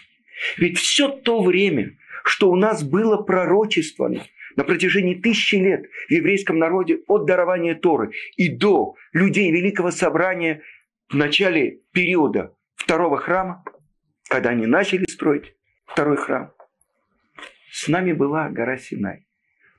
Ведь 0.57 0.79
все 0.79 1.09
то 1.09 1.41
время, 1.43 1.97
что 2.23 2.49
у 2.49 2.55
нас 2.55 2.83
было 2.83 3.17
пророчествовано, 3.21 4.25
на 4.55 4.63
протяжении 4.63 5.15
тысячи 5.15 5.55
лет 5.55 5.87
в 6.07 6.11
еврейском 6.11 6.57
народе 6.57 6.99
от 7.07 7.25
дарования 7.25 7.75
Торы 7.75 8.11
и 8.37 8.49
до 8.49 8.95
людей 9.13 9.51
Великого 9.51 9.91
Собрания 9.91 10.61
в 11.09 11.15
начале 11.15 11.81
периода 11.91 12.53
второго 12.75 13.17
храма, 13.17 13.63
когда 14.27 14.49
они 14.49 14.65
начали 14.65 15.05
строить 15.05 15.55
второй 15.85 16.17
храм, 16.17 16.51
с 17.71 17.87
нами 17.87 18.13
была 18.13 18.49
гора 18.49 18.77
Синай. 18.77 19.25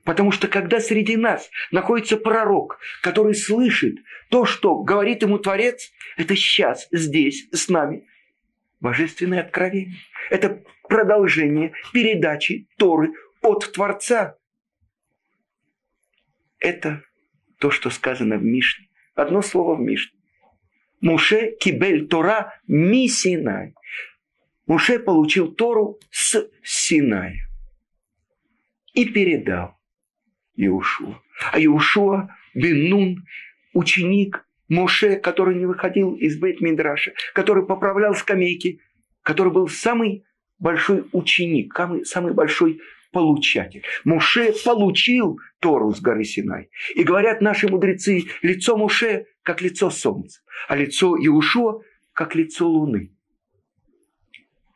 Потому 0.03 0.31
что 0.31 0.47
когда 0.47 0.79
среди 0.79 1.17
нас 1.17 1.49
находится 1.69 2.15
пророк, 2.15 2.79
который 3.03 3.35
слышит 3.35 3.97
то, 4.29 4.45
что 4.45 4.81
говорит 4.81 5.21
ему 5.21 5.37
Творец, 5.37 5.91
это 6.15 6.33
сейчас, 6.35 6.87
здесь, 6.91 7.49
с 7.51 7.67
нами. 7.67 8.07
Божественное 8.79 9.41
откровение. 9.41 9.95
Это 10.29 10.63
продолжение 10.87 11.73
передачи 11.91 12.67
Торы 12.77 13.11
от 13.41 13.69
Творца 13.73 14.36
это 16.59 17.03
то, 17.59 17.71
что 17.71 17.89
сказано 17.89 18.37
в 18.37 18.43
Мишне. 18.43 18.87
Одно 19.15 19.41
слово 19.41 19.75
в 19.75 19.79
Мишне. 19.79 20.17
Муше 21.01 21.55
кибель 21.59 22.07
Тора 22.07 22.53
ми 22.67 23.07
Синай. 23.07 23.73
Муше 24.65 24.99
получил 24.99 25.53
Тору 25.53 25.99
с 26.09 26.49
Синая. 26.63 27.47
И 28.93 29.05
передал 29.05 29.77
Иушуа. 30.55 31.21
А 31.51 31.63
Иушуа 31.63 32.35
Бенун, 32.53 33.25
ученик 33.73 34.45
Муше, 34.67 35.15
который 35.17 35.55
не 35.55 35.65
выходил 35.65 36.15
из 36.15 36.37
бейт 36.39 36.59
Мидраша, 36.61 37.13
который 37.33 37.65
поправлял 37.65 38.15
скамейки, 38.15 38.81
который 39.21 39.53
был 39.53 39.67
самый 39.69 40.25
большой 40.59 41.05
ученик, 41.11 41.73
самый, 41.75 42.05
самый 42.05 42.33
большой 42.33 42.81
получатель. 43.11 43.83
Муше 44.03 44.53
получил 44.63 45.39
Тору 45.59 45.93
с 45.93 46.01
горы 46.01 46.23
Синай. 46.23 46.69
И 46.95 47.03
говорят 47.03 47.41
наши 47.41 47.67
мудрецы, 47.67 48.23
лицо 48.41 48.77
Муше 48.77 49.25
как 49.43 49.61
лицо 49.61 49.89
солнца, 49.89 50.41
а 50.67 50.75
лицо 50.75 51.15
Иушуа 51.17 51.81
как 52.13 52.35
лицо 52.35 52.67
луны. 52.67 53.11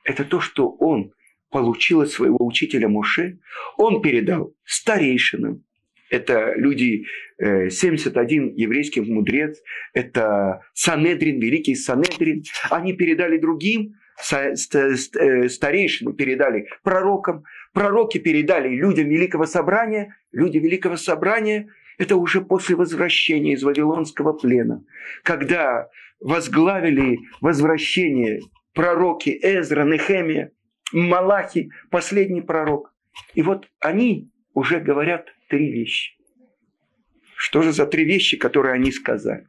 Это 0.03 0.23
то, 0.23 0.39
что 0.39 0.69
он 0.69 1.13
получил 1.49 2.01
от 2.01 2.09
своего 2.09 2.45
учителя 2.45 2.87
Муше, 2.87 3.39
он 3.77 4.01
передал 4.01 4.53
старейшинам, 4.63 5.63
это 6.11 6.53
люди, 6.55 7.05
71 7.39 8.47
э, 8.49 8.53
еврейских 8.55 9.07
мудрец, 9.07 9.61
это 9.93 10.61
Санедрин, 10.73 11.39
великий 11.39 11.73
Санедрин. 11.73 12.43
Они 12.69 12.93
передали 12.93 13.37
другим, 13.37 13.95
э, 14.31 14.55
старейшины 14.55 16.13
передали 16.13 16.67
пророкам, 16.83 17.43
пророки 17.73 18.17
передали 18.17 18.69
людям 18.69 19.07
Великого 19.09 19.45
Собрания, 19.45 20.15
люди 20.31 20.57
Великого 20.57 20.97
Собрания– 20.97 21.67
это 21.97 22.15
уже 22.15 22.41
после 22.41 22.75
возвращения 22.75 23.53
из 23.53 23.63
Вавилонского 23.63 24.33
плена, 24.33 24.83
когда 25.23 25.89
возглавили 26.19 27.19
возвращение 27.41 28.41
пророки 28.73 29.37
Эзра, 29.41 29.83
Нехемия, 29.83 30.51
Малахи, 30.93 31.71
последний 31.89 32.41
пророк. 32.41 32.93
И 33.33 33.41
вот 33.41 33.69
они 33.79 34.31
уже 34.53 34.79
говорят 34.79 35.27
три 35.49 35.71
вещи. 35.71 36.17
Что 37.35 37.61
же 37.61 37.71
за 37.71 37.85
три 37.85 38.05
вещи, 38.05 38.37
которые 38.37 38.73
они 38.73 38.91
сказали? 38.91 39.47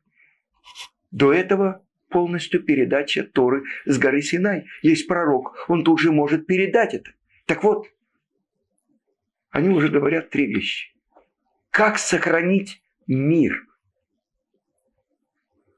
До 1.11 1.33
этого 1.33 1.85
полностью 2.09 2.63
передача 2.63 3.25
Торы 3.25 3.65
с 3.87 3.99
горы 3.99 4.23
Синай. 4.23 4.67
Есть 4.83 5.07
пророк, 5.07 5.65
он 5.69 5.85
тут 5.85 6.01
же 6.01 6.13
может 6.13 6.47
передать 6.47 6.95
это. 6.95 7.11
Так 7.47 7.65
вот, 7.65 7.87
они 9.53 9.69
уже 9.69 9.89
говорят 9.89 10.31
три 10.31 10.47
вещи. 10.47 10.93
Как 11.71 11.99
сохранить 11.99 12.83
мир? 13.07 13.67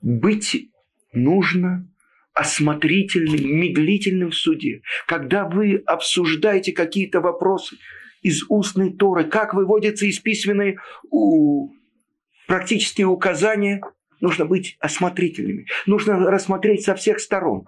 Быть 0.01 0.71
нужно 1.13 1.89
осмотрительным, 2.33 3.59
медлительным 3.59 4.31
в 4.31 4.35
суде. 4.35 4.83
Когда 5.07 5.47
вы 5.47 5.83
обсуждаете 5.87 6.73
какие-то 6.73 7.21
вопросы 7.21 7.77
из 8.23 8.45
устной 8.49 8.93
Торы, 8.93 9.25
как 9.25 9.55
выводятся 9.55 10.07
из 10.07 10.19
письменной 10.19 10.79
у, 11.11 11.71
практические 12.47 13.09
указания, 13.09 13.83
нужно 14.21 14.47
быть 14.47 14.77
осмотрительными. 14.81 15.67
Нужно 15.87 16.19
рассмотреть 16.19 16.85
со 16.85 16.95
всех 16.95 17.21
сторон. 17.21 17.65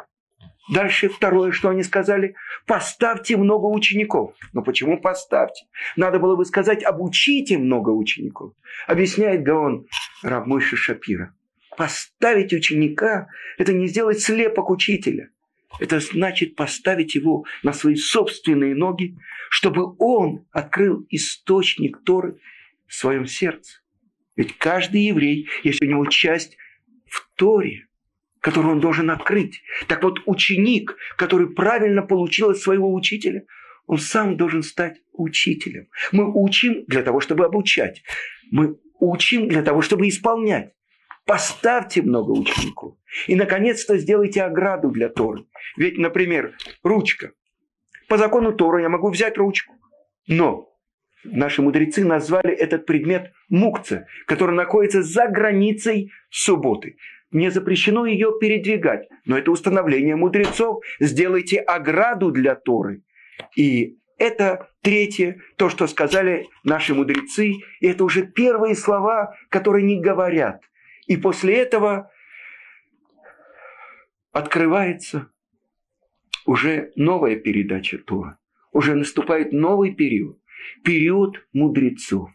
Дальше 0.69 1.09
второе, 1.09 1.53
что 1.53 1.69
они 1.69 1.83
сказали, 1.83 2.35
поставьте 2.67 3.37
много 3.37 3.67
учеников. 3.67 4.35
Но 4.53 4.63
почему 4.63 5.01
поставьте? 5.01 5.67
Надо 5.97 6.19
было 6.19 6.35
бы 6.35 6.45
сказать, 6.45 6.83
обучите 6.83 7.57
много 7.57 7.91
учеников. 7.91 8.53
Объясняет 8.87 9.45
Гаон 9.45 9.87
Равмойши 10.23 10.77
Шапира. 10.77 11.35
Поставить 11.77 12.53
ученика– 12.53 13.29
это 13.59 13.73
не 13.73 13.87
сделать 13.87 14.21
слепок 14.21 14.71
учителя. 14.71 15.29
Это 15.79 16.01
значит 16.01 16.57
поставить 16.57 17.15
его 17.15 17.45
на 17.63 17.73
свои 17.73 17.97
собственные 17.97 18.75
ноги, 18.75 19.17
чтобы 19.51 19.95
он 19.99 20.47
открыл 20.51 21.07
источник 21.11 22.03
Торы 22.05 22.39
в 22.87 22.95
своем 22.95 23.27
сердце. 23.27 23.81
Ведь 24.37 24.57
каждый 24.59 25.03
еврей, 25.03 25.49
есть 25.63 25.83
у 25.83 25.87
него 25.87 26.07
часть 26.07 26.57
в 27.07 27.29
Торе, 27.37 27.87
которую 28.47 28.75
он 28.75 28.81
должен 28.81 29.11
открыть. 29.11 29.61
Так 29.89 30.05
вот, 30.05 30.21
ученик, 30.25 30.97
который 31.17 31.49
правильно 31.49 32.03
получил 32.03 32.51
от 32.51 32.59
своего 32.59 32.95
учителя, 32.95 33.43
он 33.89 33.99
сам 33.99 34.37
должен 34.37 34.63
стать 34.63 35.01
учителем. 35.13 35.89
Мы 36.13 36.33
учим 36.33 36.85
для 36.87 37.03
того, 37.03 37.19
чтобы 37.19 37.45
обучать. 37.45 38.05
Мы 38.53 38.77
учим 39.01 39.49
для 39.49 39.65
того, 39.65 39.83
чтобы 39.83 40.07
исполнять. 40.07 40.71
Поставьте 41.25 42.03
много 42.03 42.31
учеников. 42.31 42.95
И, 43.27 43.35
наконец-то, 43.35 43.99
сделайте 43.99 44.45
ограду 44.45 44.91
для 44.91 45.09
Торы. 45.09 45.47
Ведь, 45.77 45.99
например, 45.99 46.57
ручка. 46.85 47.33
По 48.07 48.17
закону 48.17 48.53
Торы 48.53 48.83
я 48.83 48.89
могу 48.89 49.11
взять 49.11 49.37
ручку. 49.39 49.75
Но 50.29 50.73
наши 51.25 51.63
мудрецы 51.63 52.05
назвали 52.05 52.55
этот 52.55 52.87
предмет 52.87 53.33
мукца, 53.49 54.07
который 54.27 54.55
находится 54.55 55.03
за 55.03 55.27
границей 55.27 56.13
субботы. 56.31 56.97
Не 57.33 57.51
запрещено 57.51 58.07
ее 58.07 58.33
передвигать, 58.41 59.09
но 59.25 59.37
это 59.37 59.51
установление 59.51 60.17
мудрецов. 60.17 60.83
Сделайте 61.01 61.59
ограду 61.59 62.31
для 62.31 62.55
Торы. 62.55 63.03
И 63.57 63.99
это 64.17 64.71
третье, 64.81 65.41
то, 65.57 65.69
что 65.69 65.87
сказали 65.87 66.47
наши 66.65 66.95
мудрецы, 66.95 67.55
и 67.81 67.87
это 67.87 68.05
уже 68.05 68.27
первые 68.27 68.75
слова, 68.75 69.35
которые 69.51 69.85
не 69.85 70.01
говорят– 70.01 70.63
и 71.07 71.17
после 71.17 71.55
этого 71.55 72.11
открывается 74.33 75.31
уже 76.45 76.93
новая 76.97 77.37
передача 77.37 77.99
Тора. 77.99 78.39
Уже 78.73 78.95
наступает 78.95 79.53
новый 79.53 79.95
период. 79.95 80.41
Период 80.85 81.47
мудрецов. 81.53 82.31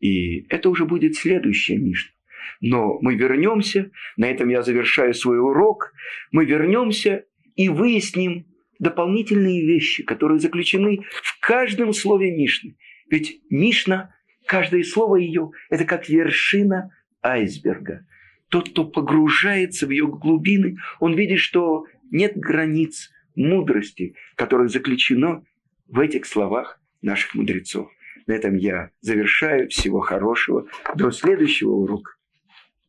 И 0.00 0.46
это 0.48 0.70
уже 0.70 0.86
будет 0.86 1.14
следующая 1.16 1.76
Мишна. 1.76 2.13
Но 2.60 2.98
мы 3.00 3.14
вернемся, 3.14 3.90
на 4.16 4.30
этом 4.30 4.48
я 4.48 4.62
завершаю 4.62 5.14
свой 5.14 5.38
урок, 5.38 5.92
мы 6.32 6.44
вернемся 6.44 7.24
и 7.56 7.68
выясним 7.68 8.46
дополнительные 8.78 9.64
вещи, 9.66 10.02
которые 10.02 10.38
заключены 10.38 11.00
в 11.22 11.40
каждом 11.40 11.92
слове 11.92 12.30
Мишны. 12.30 12.76
Ведь 13.08 13.40
Мишна, 13.50 14.14
каждое 14.46 14.82
слово 14.82 15.16
ее, 15.16 15.50
это 15.70 15.84
как 15.84 16.08
вершина 16.08 16.90
айсберга. 17.22 18.06
Тот, 18.48 18.70
кто 18.70 18.84
погружается 18.84 19.86
в 19.86 19.90
ее 19.90 20.06
глубины, 20.06 20.78
он 21.00 21.14
видит, 21.14 21.38
что 21.38 21.86
нет 22.10 22.36
границ 22.36 23.10
мудрости, 23.34 24.14
которая 24.36 24.68
заключено 24.68 25.44
в 25.88 25.98
этих 26.00 26.26
словах 26.26 26.80
наших 27.02 27.34
мудрецов. 27.34 27.90
На 28.26 28.32
этом 28.32 28.56
я 28.56 28.90
завершаю. 29.00 29.68
Всего 29.68 30.00
хорошего. 30.00 30.66
До 30.94 31.10
следующего 31.10 31.72
урока. 31.72 32.12